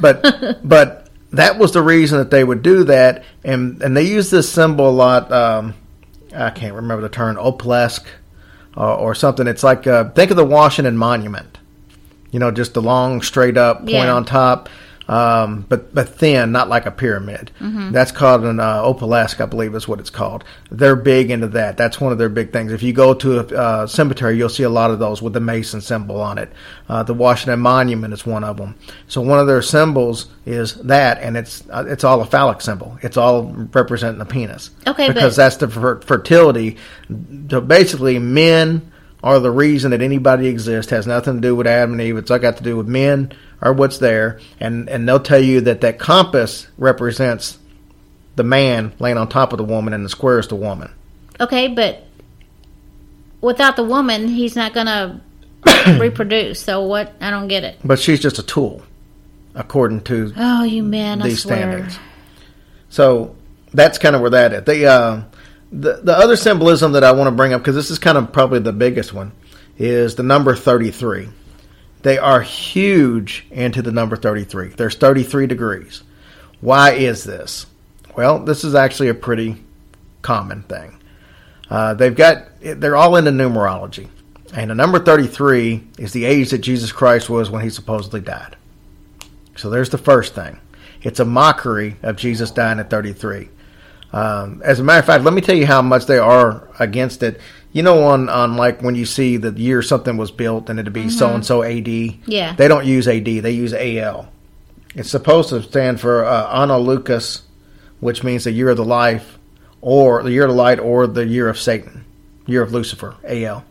[0.00, 4.30] but but that was the reason that they would do that, and and they use
[4.30, 5.32] this symbol a lot.
[5.32, 5.74] Um,
[6.34, 8.04] I can't remember the term, opalesque,
[8.76, 9.46] or, or something.
[9.46, 11.58] It's like uh, think of the Washington Monument.
[12.30, 14.12] You know, just the long, straight up point yeah.
[14.12, 14.68] on top
[15.10, 17.50] um, but but thin, not like a pyramid.
[17.58, 17.90] Mm-hmm.
[17.90, 20.44] That's called an uh, opalesque, I believe is what it's called.
[20.70, 21.76] They're big into that.
[21.76, 22.70] That's one of their big things.
[22.70, 25.40] If you go to a uh, cemetery, you'll see a lot of those with the
[25.40, 26.52] Mason symbol on it.
[26.88, 28.78] Uh, the Washington Monument is one of them.
[29.08, 32.96] So one of their symbols is that, and it's uh, it's all a phallic symbol.
[33.02, 34.70] It's all representing the penis.
[34.86, 36.76] Okay, because but- that's the fer- fertility.
[37.50, 38.92] So basically, men
[39.24, 40.92] are the reason that anybody exists.
[40.92, 42.16] Has nothing to do with Adam and Eve.
[42.16, 43.32] It's all got to do with men
[43.62, 47.58] or what's there, and and they'll tell you that that compass represents
[48.36, 50.90] the man laying on top of the woman, and the square is the woman.
[51.40, 52.04] Okay, but
[53.40, 55.20] without the woman, he's not gonna
[55.98, 56.60] reproduce.
[56.60, 57.12] So what?
[57.20, 57.78] I don't get it.
[57.84, 58.82] But she's just a tool,
[59.54, 61.22] according to Oh, you man!
[61.22, 61.56] I these swear.
[61.56, 61.98] standards.
[62.88, 63.36] So
[63.72, 64.64] that's kind of where that is.
[64.64, 65.22] The uh,
[65.72, 68.32] the the other symbolism that I want to bring up because this is kind of
[68.32, 69.32] probably the biggest one
[69.78, 71.28] is the number thirty three.
[72.02, 74.68] They are huge into the number thirty three.
[74.68, 76.02] There's thirty three degrees.
[76.60, 77.66] Why is this?
[78.16, 79.56] Well, this is actually a pretty
[80.22, 80.98] common thing.
[81.68, 84.08] Uh, they've got they're all into numerology,
[84.54, 88.20] and the number thirty three is the age that Jesus Christ was when he supposedly
[88.20, 88.56] died.
[89.56, 90.58] So there's the first thing.
[91.02, 93.48] It's a mockery of Jesus dying at 33.
[94.12, 97.22] Um, as a matter of fact, let me tell you how much they are against
[97.22, 97.40] it.
[97.72, 100.92] You know, on, on like when you see the year something was built and it'd
[100.92, 101.86] be so and so AD.
[101.86, 102.54] Yeah.
[102.54, 104.28] They don't use AD, they use AL.
[104.94, 107.42] It's supposed to stand for uh, Anno Lucis,
[108.00, 109.38] which means the year of the life,
[109.80, 112.04] or the year of the light, or the year of Satan,
[112.46, 113.64] year of Lucifer, AL.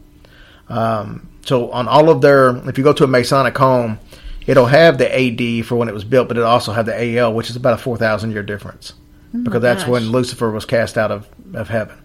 [0.70, 4.00] Um, so on all of their, if you go to a Masonic home,
[4.47, 7.34] it'll have the AD for when it was built, but it'll also have the AL,
[7.34, 8.93] which is about a 4,000 year difference.
[9.43, 9.91] because that's gosh.
[9.91, 11.97] when Lucifer was cast out of, of heaven.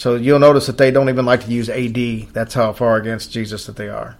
[0.00, 2.32] So you'll notice that they don't even like to use AD.
[2.32, 4.16] That's how far against Jesus that they are.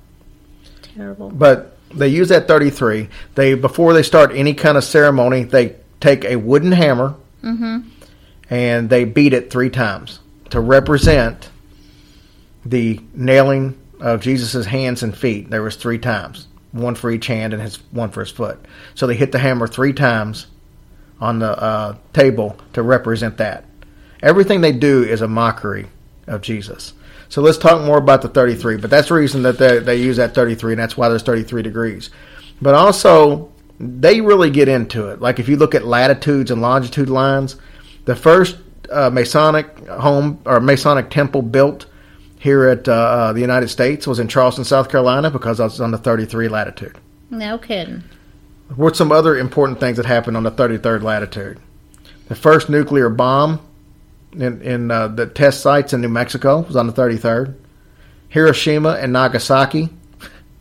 [0.83, 1.31] Terrible.
[1.31, 3.09] But they use that 33.
[3.35, 7.15] They before they start any kind of ceremony, they take a wooden hammer
[8.51, 10.19] and they beat it three times
[10.51, 11.49] to represent
[12.67, 15.49] the nailing of Jesus' hands and feet.
[15.49, 18.63] There was three times, one for each hand and his one for his foot.
[18.95, 20.47] So they hit the hammer three times
[21.23, 23.65] on the uh, table to represent that.
[24.23, 25.87] Everything they do is a mockery
[26.27, 26.93] of Jesus.
[27.29, 28.77] So let's talk more about the 33.
[28.77, 31.63] But that's the reason that they, they use that 33, and that's why there's 33
[31.63, 32.11] degrees.
[32.61, 35.21] But also, they really get into it.
[35.21, 37.57] Like if you look at latitudes and longitude lines,
[38.05, 38.59] the first
[38.91, 41.87] uh, Masonic home or Masonic temple built
[42.39, 45.81] here at uh, uh, the United States was in Charleston, South Carolina, because I was
[45.81, 46.99] on the 33 latitude.
[47.31, 48.03] No kidding.
[48.75, 51.59] What's some other important things that happened on the 33rd latitude?
[52.29, 53.61] The first nuclear bomb
[54.33, 57.55] in, in uh, the test sites in New Mexico was on the 33rd.
[58.29, 59.89] Hiroshima and Nagasaki,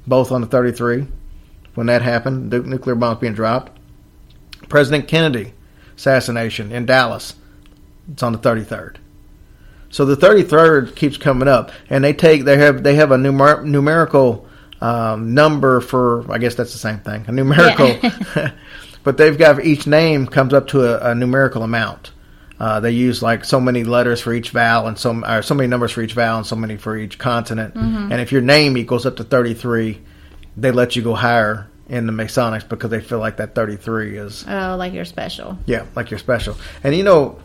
[0.07, 1.07] both on the 33
[1.79, 3.71] when that happened, the nuclear bombs being dropped.
[4.67, 5.53] President Kennedy
[5.95, 7.35] assassination in Dallas,
[8.11, 8.97] it's on the 33rd.
[9.89, 13.63] So the 33rd keeps coming up, and they take they have they have a numer-
[13.63, 14.45] numerical
[14.81, 17.97] um, number for I guess that's the same thing a numerical,
[19.03, 22.11] but they've got each name comes up to a, a numerical amount.
[22.59, 25.67] Uh, they use like so many letters for each vowel and so or so many
[25.67, 27.73] numbers for each vowel and so many for each consonant.
[27.75, 30.01] And if your name equals up to 33,
[30.57, 34.45] they let you go higher in the Masonics because they feel like that 33 is
[34.47, 35.57] Oh, like you're special.
[35.65, 36.55] yeah, like you're special.
[36.83, 37.39] And you know,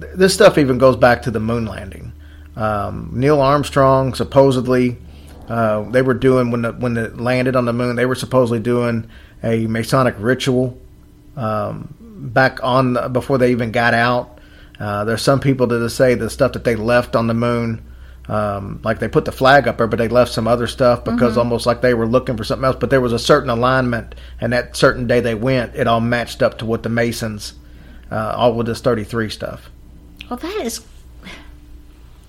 [0.00, 2.12] th- this stuff even goes back to the moon landing.
[2.54, 4.96] Um, Neil Armstrong supposedly
[5.48, 7.96] uh, they were doing when the, when it landed on the moon.
[7.96, 9.10] They were supposedly doing
[9.42, 10.78] a Masonic ritual
[11.36, 14.35] um, back on the, before they even got out.
[14.78, 17.82] Uh, there's some people that say the stuff that they left on the moon.
[18.28, 21.38] Um, like they put the flag up there, but they left some other stuff because
[21.38, 22.76] almost like they were looking for something else.
[22.80, 26.42] But there was a certain alignment, and that certain day they went, it all matched
[26.42, 27.54] up to what the Masons,
[28.10, 29.70] uh, all with this 33 stuff.
[30.28, 30.84] Well, that is.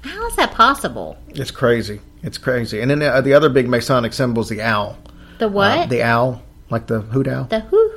[0.02, 1.18] How is that possible?
[1.30, 2.00] It's crazy.
[2.22, 2.80] It's crazy.
[2.80, 4.98] And then the, the other big Masonic symbol is the owl.
[5.40, 5.78] The what?
[5.80, 7.46] Uh, the owl, like the hoot owl.
[7.46, 7.92] the hoo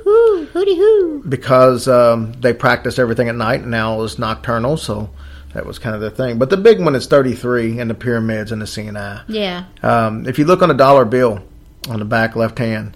[0.53, 1.23] hooty hoo.
[1.27, 5.09] because um, they practice everything at night, and owl is nocturnal, so
[5.53, 6.39] that was kind of the thing.
[6.39, 9.21] But the big one is 33 and the pyramids and the seeing eye.
[9.27, 9.65] Yeah.
[9.83, 11.43] Um, if you look on a dollar bill
[11.89, 12.95] on the back left hand,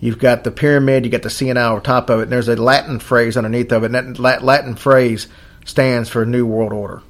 [0.00, 2.48] you've got the pyramid, you got the seeing eye on top of it, and there's
[2.48, 5.28] a Latin phrase underneath of it, and that Latin phrase
[5.64, 7.02] stands for New World Order.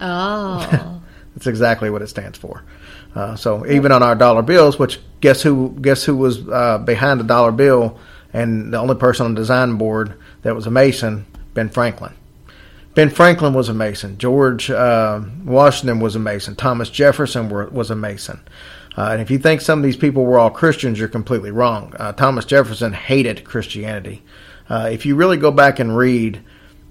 [0.00, 1.02] Oh.
[1.34, 2.64] That's exactly what it stands for.
[3.14, 7.20] Uh, so even on our dollar bills, which guess who guess who was uh, behind
[7.20, 7.98] the dollar bill,
[8.36, 11.24] and the only person on the design board that was a Mason,
[11.54, 12.12] Ben Franklin.
[12.94, 14.18] Ben Franklin was a Mason.
[14.18, 16.54] George uh, Washington was a Mason.
[16.54, 18.40] Thomas Jefferson were, was a Mason.
[18.94, 21.94] Uh, and if you think some of these people were all Christians, you're completely wrong.
[21.98, 24.22] Uh, Thomas Jefferson hated Christianity.
[24.68, 26.42] Uh, if you really go back and read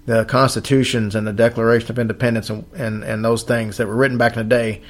[0.08, 4.18] the constitutions and the Declaration of Independence and, and, and those things that were written
[4.18, 4.82] back in the day,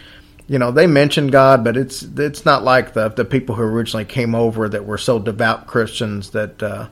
[0.48, 4.06] you know they mention God, but it's it's not like the the people who originally
[4.06, 6.88] came over that were so devout Christians that uh,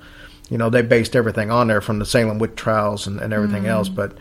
[0.50, 3.64] you know they based everything on there from the Salem witch trials and, and everything
[3.64, 3.68] mm.
[3.68, 3.90] else.
[3.90, 4.18] But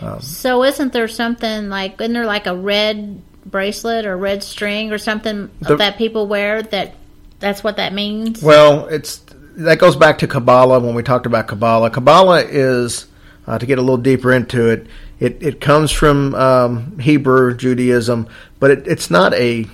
[0.00, 4.92] um, so isn't there something like isn't there like a red bracelet or red string
[4.92, 6.94] or something the, that people wear that
[7.40, 8.42] that's what that means?
[8.42, 9.20] Well, it's
[9.56, 11.90] that goes back to Kabbalah when we talked about Kabbalah.
[11.90, 13.06] Kabbalah is
[13.46, 14.86] uh, to get a little deeper into it.
[15.20, 18.26] It it comes from um, Hebrew Judaism,
[18.58, 19.66] but it, it's not a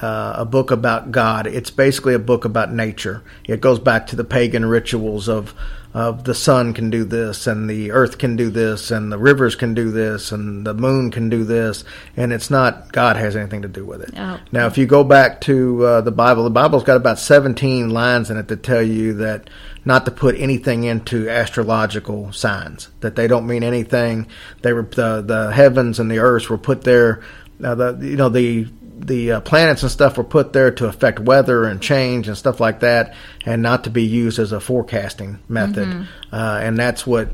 [0.00, 1.46] uh, a book about God.
[1.46, 3.22] It's basically a book about nature.
[3.46, 5.54] It goes back to the pagan rituals of
[5.94, 9.54] of the sun can do this and the earth can do this and the rivers
[9.54, 11.84] can do this and the moon can do this
[12.16, 14.10] and it's not God has anything to do with it.
[14.16, 14.40] Oh.
[14.52, 18.30] Now, if you go back to uh, the Bible, the Bible's got about 17 lines
[18.30, 19.50] in it that tell you that
[19.84, 24.26] not to put anything into astrological signs, that they don't mean anything.
[24.62, 27.22] They were the the heavens and the earth were put there.
[27.62, 28.68] Uh, the you know the
[28.98, 32.60] the uh, planets and stuff were put there to affect weather and change and stuff
[32.60, 33.14] like that,
[33.44, 35.88] and not to be used as a forecasting method.
[35.88, 36.34] Mm-hmm.
[36.34, 37.28] Uh, and that's what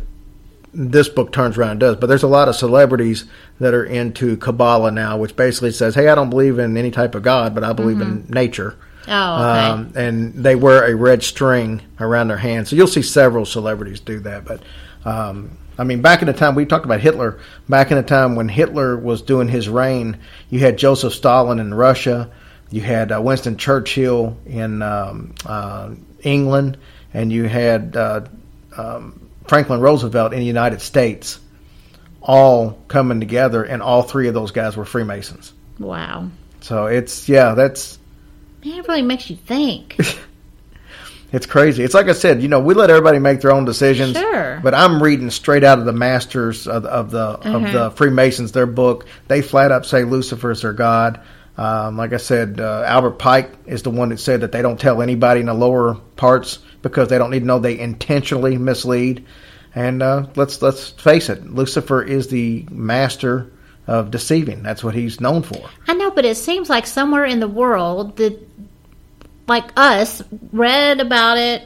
[0.73, 1.97] this book turns around and does.
[1.97, 3.25] But there's a lot of celebrities
[3.61, 7.15] that are into Kabbalah now, which basically says, "Hey, I don't believe in any type
[7.15, 8.27] of God, but I believe mm-hmm.
[8.27, 8.77] in nature."
[9.07, 9.67] Oh, okay.
[9.69, 12.69] Um, and they wear a red string around their hand.
[12.69, 14.45] So you'll see several celebrities do that.
[14.45, 14.63] But
[15.05, 17.39] um, I mean, back in the time we talked about Hitler.
[17.69, 20.19] Back in the time when Hitler was doing his reign,
[20.51, 22.31] you had Joseph Stalin in Russia,
[22.71, 25.91] you had uh, Winston Churchill in um, uh,
[26.23, 26.77] England,
[27.15, 28.23] and you had uh,
[28.77, 31.41] um, Franklin Roosevelt in the United States,
[32.21, 35.55] all coming together, and all three of those guys were Freemasons.
[35.79, 36.29] Wow.
[36.61, 37.98] So it's yeah, that's.
[38.65, 39.97] Man, it really makes you think.
[41.31, 41.85] It's crazy.
[41.85, 44.17] It's like I said, you know, we let everybody make their own decisions.
[44.17, 44.61] Sure.
[44.63, 47.57] But I'm reading straight out of the masters of, of the uh-huh.
[47.57, 49.07] of the Freemasons, their book.
[49.29, 51.21] They flat up say Lucifer is their god.
[51.59, 54.81] Um, like I said, uh, Albert Pike is the one that said that they don't
[54.81, 59.27] tell anybody in the lower parts because they don't need to know they intentionally mislead.
[59.75, 63.51] And uh, let's let's face it, Lucifer is the master
[63.87, 64.63] of deceiving.
[64.63, 65.69] That's what he's known for.
[65.89, 68.37] I know, but it seems like somewhere in the world that
[69.47, 71.63] like us read about it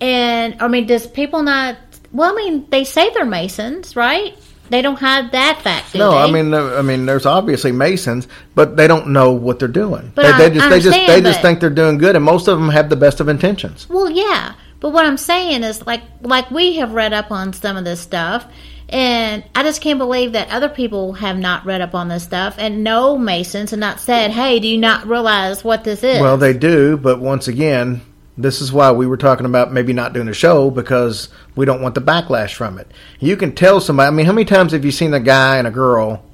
[0.00, 1.76] and I mean does people not
[2.10, 4.36] well I mean they say they're masons right?
[4.68, 6.16] They don't have that fact no they?
[6.16, 10.10] I mean I mean there's obviously masons but they don't know what they're doing.
[10.12, 12.58] But they, they just they just they just think they're doing good and most of
[12.58, 13.88] them have the best of intentions.
[13.88, 17.76] Well yeah but what I'm saying is like like we have read up on some
[17.76, 18.44] of this stuff
[18.92, 22.56] and I just can't believe that other people have not read up on this stuff
[22.58, 26.20] and know Masons and not said, hey, do you not realize what this is?
[26.20, 28.02] Well, they do, but once again,
[28.36, 31.82] this is why we were talking about maybe not doing a show because we don't
[31.82, 32.90] want the backlash from it.
[33.18, 35.66] You can tell somebody, I mean, how many times have you seen a guy and
[35.66, 36.24] a girl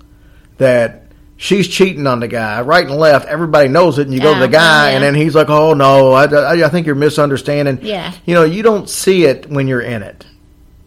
[0.59, 1.05] that
[1.39, 3.27] she's cheating on the guy right and left.
[3.27, 4.97] Everybody knows it, and you go to the uh-huh, guy, yeah.
[4.97, 8.45] and then he's like, "Oh no, I, I, I, think you're misunderstanding." Yeah, you know,
[8.45, 10.27] you don't see it when you're in it.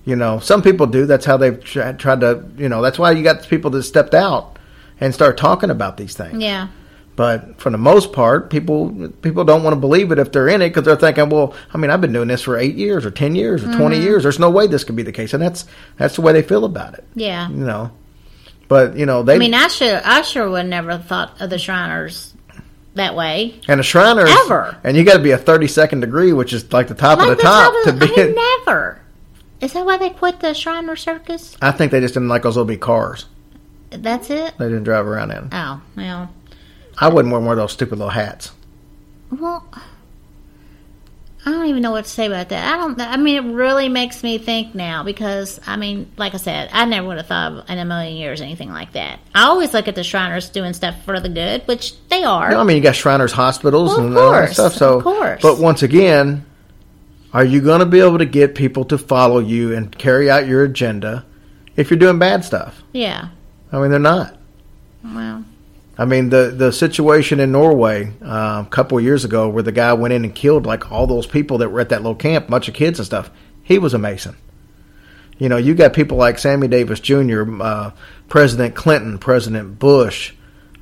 [0.06, 1.06] You know, some people do.
[1.06, 2.46] That's how they've tried to.
[2.58, 4.58] You know, that's why you got people that stepped out
[5.00, 6.42] and start talking about these things.
[6.42, 6.70] Yeah.
[7.16, 10.62] But for the most part, people people don't want to believe it if they're in
[10.62, 13.12] it because they're thinking, well, I mean, I've been doing this for eight years or
[13.12, 13.78] ten years or mm-hmm.
[13.78, 14.24] twenty years.
[14.24, 15.66] There's no way this could be the case, and that's
[15.98, 17.04] that's the way they feel about it.
[17.14, 17.50] Yeah.
[17.50, 17.92] You know,
[18.68, 19.36] but you know they.
[19.36, 22.34] I mean, I sure I sure would never thought of the Shriners
[22.96, 23.60] that way.
[23.68, 24.78] And the Shriners ever.
[24.84, 27.30] And you got to be a thirty second degree, which is like the top like
[27.30, 28.22] of the, the top, top of, to be.
[28.22, 29.01] I never.
[29.62, 31.56] Is that why they quit the Shriner Circus?
[31.62, 33.28] I think they just didn't like those little big cars.
[33.92, 34.58] That's it.
[34.58, 35.50] They didn't drive around in.
[35.52, 36.34] Oh well.
[36.98, 38.52] I wouldn't wear one of those stupid little hats.
[39.32, 39.66] Well,
[41.46, 42.74] I don't even know what to say about that.
[42.74, 43.00] I don't.
[43.00, 46.86] I mean, it really makes me think now because I mean, like I said, I
[46.86, 49.20] never would have thought of in a million years anything like that.
[49.34, 52.52] I always look at the Shriners doing stuff for the good, which they are.
[52.52, 54.74] No, I mean, you got Shriners hospitals well, and all that stuff.
[54.74, 55.42] So, of course.
[55.42, 56.46] But once again,
[57.34, 60.48] are you going to be able to get people to follow you and carry out
[60.48, 61.26] your agenda
[61.76, 62.84] if you're doing bad stuff?
[62.92, 63.30] Yeah.
[63.72, 64.38] I mean, they're not.
[65.04, 65.46] Well.
[65.98, 69.72] I mean, the the situation in Norway uh, a couple of years ago, where the
[69.72, 72.48] guy went in and killed like all those people that were at that little camp,
[72.48, 73.30] bunch of kids and stuff.
[73.64, 74.36] He was a Mason.
[75.38, 77.92] You know, you got people like Sammy Davis Jr., uh,
[78.30, 80.34] President Clinton, President Bush,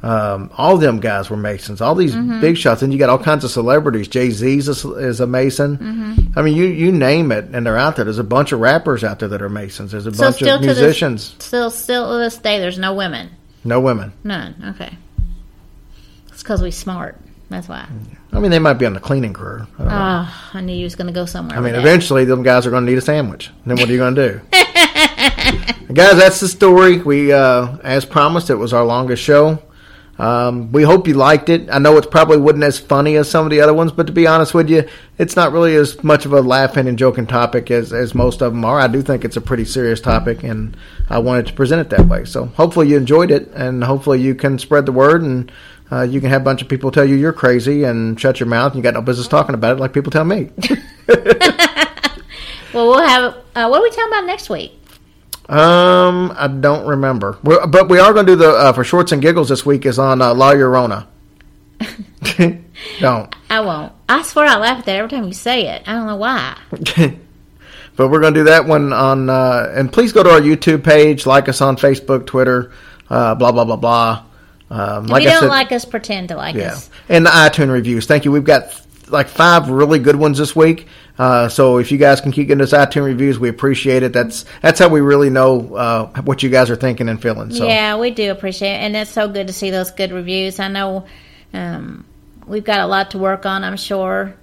[0.02, 1.82] um, all them guys were Masons.
[1.82, 2.40] All these mm-hmm.
[2.40, 4.08] big shots, and you got all kinds of celebrities.
[4.08, 5.78] Jay Z is, is, a Mason.
[5.78, 6.40] Mm-hmm.
[6.40, 8.06] I mean, you you name it, and they're out there.
[8.06, 9.92] There's a bunch of rappers out there that are Masons.
[9.92, 11.34] There's a so bunch of musicians.
[11.36, 13.30] This, still, still to this day, there's no women.
[13.66, 14.14] No women.
[14.24, 14.74] None.
[14.76, 14.98] Okay.
[16.30, 17.18] It's because we smart.
[17.50, 17.88] That's why.
[18.32, 19.68] I mean, they might be on the cleaning crew.
[19.80, 19.84] I.
[19.84, 21.58] Oh, I knew you was going to go somewhere.
[21.58, 23.50] I mean, eventually, them guys are going to need a sandwich.
[23.66, 24.42] Then what are you going to do?
[25.94, 27.00] guys, that's the story.
[27.00, 29.62] We, uh, as promised, it was our longest show.
[30.20, 31.70] Um, we hope you liked it.
[31.72, 34.14] I know it probably wasn't as funny as some of the other ones, but to
[34.14, 37.72] be honest with you, it's not really as much of a laughing and joking topic
[37.72, 38.80] as, as most of them are.
[38.80, 40.76] I do think it's a pretty serious topic, and
[41.10, 42.26] I wanted to present it that way.
[42.26, 45.52] So hopefully you enjoyed it, and hopefully you can spread the word, and
[45.92, 48.48] uh, you can have a bunch of people tell you you're crazy and shut your
[48.48, 50.50] mouth, and you got no business talking about it like people tell me.
[52.74, 53.36] Well, we'll have.
[53.56, 54.79] Uh, what are we talking about next week?
[55.50, 59.12] Um, I don't remember, We're, but we are going to do the uh, for shorts
[59.12, 61.08] and giggles this week is on uh, La Llorona.
[63.00, 63.92] don't, I won't.
[64.08, 65.88] I swear I laugh at that every time you say it.
[65.88, 66.56] I don't know why.
[67.96, 69.28] but we're going to do that one on.
[69.28, 72.72] Uh, and please go to our YouTube page, like us on Facebook, Twitter,
[73.10, 74.26] uh, blah blah blah blah.
[74.70, 76.92] Um, If like you don't said, like us, pretend to like yeah, us.
[77.08, 78.06] and the iTunes reviews.
[78.06, 78.32] Thank you.
[78.32, 80.88] We've got like five really good ones this week.
[81.20, 84.14] Uh, so if you guys can keep getting us iTunes reviews, we appreciate it.
[84.14, 87.52] That's that's how we really know uh, what you guys are thinking and feeling.
[87.52, 87.68] So.
[87.68, 90.62] Yeah, we do appreciate it, and it's so good to see those good reviews.
[90.62, 91.06] I know
[91.54, 92.06] um,
[92.48, 93.66] we've got a lot to work on.
[93.66, 94.34] I'm sure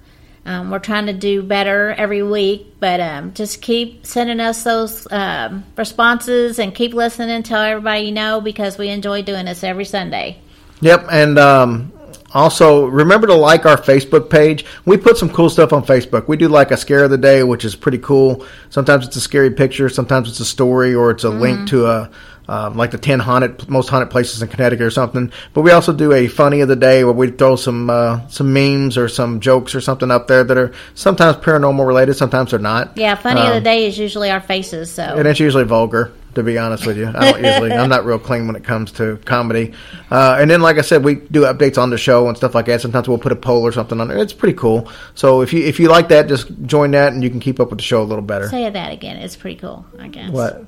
[0.44, 5.10] um, we're trying to do better every week, but um, just keep sending us those
[5.10, 7.30] um, responses and keep listening.
[7.30, 10.40] and Tell everybody you know because we enjoy doing this every Sunday.
[10.82, 11.92] Yep, and um,
[12.32, 14.64] also remember to like our Facebook page.
[14.84, 16.28] We put some cool stuff on Facebook.
[16.28, 18.44] We do like a scare of the day, which is pretty cool.
[18.70, 22.10] Sometimes it's a scary picture, sometimes it's a story, or it's a link to a
[22.48, 25.32] um, like the ten haunted most haunted places in Connecticut or something.
[25.52, 28.52] But we also do a funny of the day where we throw some uh, some
[28.52, 32.60] memes or some jokes or something up there that are sometimes paranormal related, sometimes they're
[32.60, 32.96] not.
[32.96, 34.92] Yeah, funny of the Um, day is usually our faces.
[34.92, 37.08] So and it's usually vulgar, to be honest with you.
[37.08, 39.72] I don't usually, I'm not real clean when it comes to comedy.
[40.10, 42.66] Uh, and then, like I said, we do updates on the show and stuff like
[42.66, 42.80] that.
[42.80, 44.18] Sometimes we'll put a poll or something on there.
[44.18, 44.90] It's pretty cool.
[45.14, 47.70] So if you if you like that, just join that, and you can keep up
[47.70, 48.48] with the show a little better.
[48.48, 49.16] say that again.
[49.16, 49.84] It's pretty cool.
[49.98, 50.30] I guess.
[50.30, 50.64] What?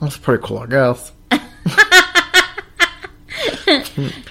[0.00, 1.12] That's pretty cool, I guess.
[1.30, 1.38] uh,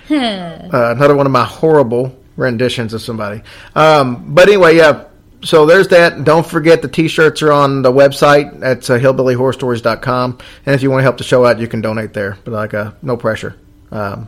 [0.10, 3.42] another one of my horrible renditions of somebody.
[3.76, 5.06] Um, but anyway, yeah.
[5.46, 6.24] So there's that.
[6.24, 8.60] Don't forget the t-shirts are on the website.
[8.60, 10.40] That's uh, hillbillyhorrorstories.com.
[10.66, 12.38] And if you want to help the show out, you can donate there.
[12.44, 13.56] But like, uh, no pressure.
[13.92, 14.28] Um,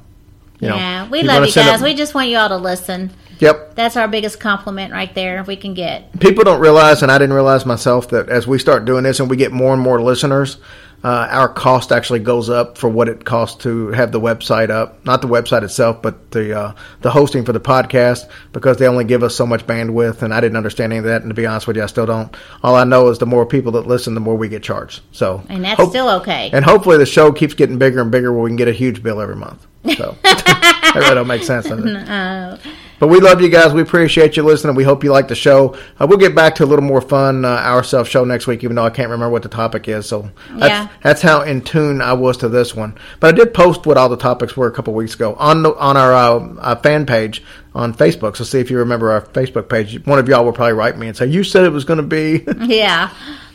[0.60, 1.82] you know, yeah, we love you guys.
[1.82, 3.12] a- we just want you all to listen.
[3.40, 3.76] yep.
[3.76, 6.20] That's our biggest compliment right there we can get.
[6.20, 9.30] people don't realize, and I didn't realize myself, that as we start doing this and
[9.30, 10.58] we get more and more listeners,
[11.04, 15.06] uh, our cost actually goes up for what it costs to have the website up.
[15.06, 19.04] Not the website itself, but the uh, the hosting for the podcast, because they only
[19.06, 21.22] give us so much bandwidth, and I didn't understand any of that.
[21.22, 22.36] And to be honest with you, I still don't.
[22.64, 25.02] All I know is the more people that listen, the more we get charged.
[25.12, 26.50] So, And that's hope- still okay.
[26.52, 29.04] and hopefully the show keeps getting bigger and bigger, where we can get a huge
[29.04, 29.66] bill every month.
[29.98, 32.60] So that really don't make sense, does it?
[33.00, 33.74] But we love you guys.
[33.74, 34.76] We appreciate you listening.
[34.76, 35.78] We hope you like the show.
[36.00, 38.76] Uh, we'll get back to a little more fun uh, ourselves show next week, even
[38.76, 40.08] though I can't remember what the topic is.
[40.08, 40.88] So that's, Yeah.
[41.04, 42.98] that's how in tune I was to this one.
[43.20, 45.76] But I did post what all the topics were a couple weeks ago on the,
[45.76, 47.44] on our uh, uh, fan page
[47.76, 48.36] on Facebook.
[48.36, 50.04] So see if you remember our Facebook page.
[50.08, 52.04] One of y'all will probably write me and say you said it was going to
[52.04, 52.44] be.
[52.66, 53.10] yeah.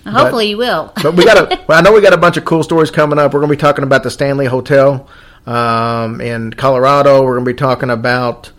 [0.06, 0.92] Hopefully you will.
[1.02, 1.62] But we got a.
[1.68, 3.34] Well, I know we got a bunch of cool stories coming up.
[3.34, 5.08] We're going to be talking about the Stanley Hotel
[5.46, 7.22] um, in Colorado.
[7.24, 8.50] We're going to be talking about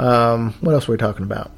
[0.00, 1.50] um, what else were we talking about?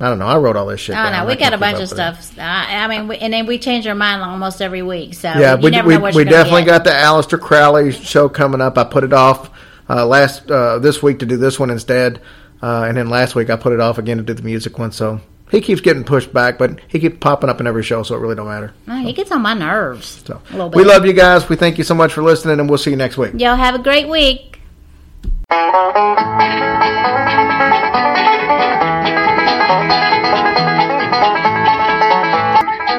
[0.00, 0.26] I don't know.
[0.26, 0.94] I wrote all this shit.
[0.94, 1.12] I down.
[1.12, 2.38] know we can't got a bunch of stuff.
[2.38, 5.14] I, I mean, we, and then we change our mind almost every week.
[5.14, 6.84] So Yeah, you we, never we, know what we definitely get.
[6.84, 8.78] got the Aleister Crowley show coming up.
[8.78, 9.50] I put it off
[9.88, 12.20] uh, last uh, this week to do this one instead,
[12.62, 14.92] uh, and then last week I put it off again to do the music one.
[14.92, 15.20] So
[15.50, 18.18] he keeps getting pushed back, but he keeps popping up in every show, so it
[18.20, 18.72] really don't matter.
[18.86, 20.22] Oh, he gets on my nerves.
[20.24, 20.76] So a little bit.
[20.76, 21.48] we love you guys.
[21.48, 23.32] We thank you so much for listening, and we'll see you next week.
[23.34, 24.60] Y'all have a great week.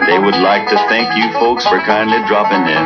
[0.10, 2.86] They would like to thank you folks for kindly dropping in.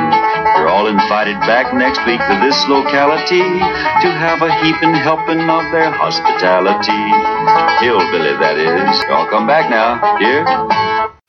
[0.59, 5.63] You're all invited back next week to this locality to have a heaping helping of
[5.71, 6.91] their hospitality.
[7.79, 9.03] Hillbilly, that is.
[9.07, 11.22] Y'all come back now, dear.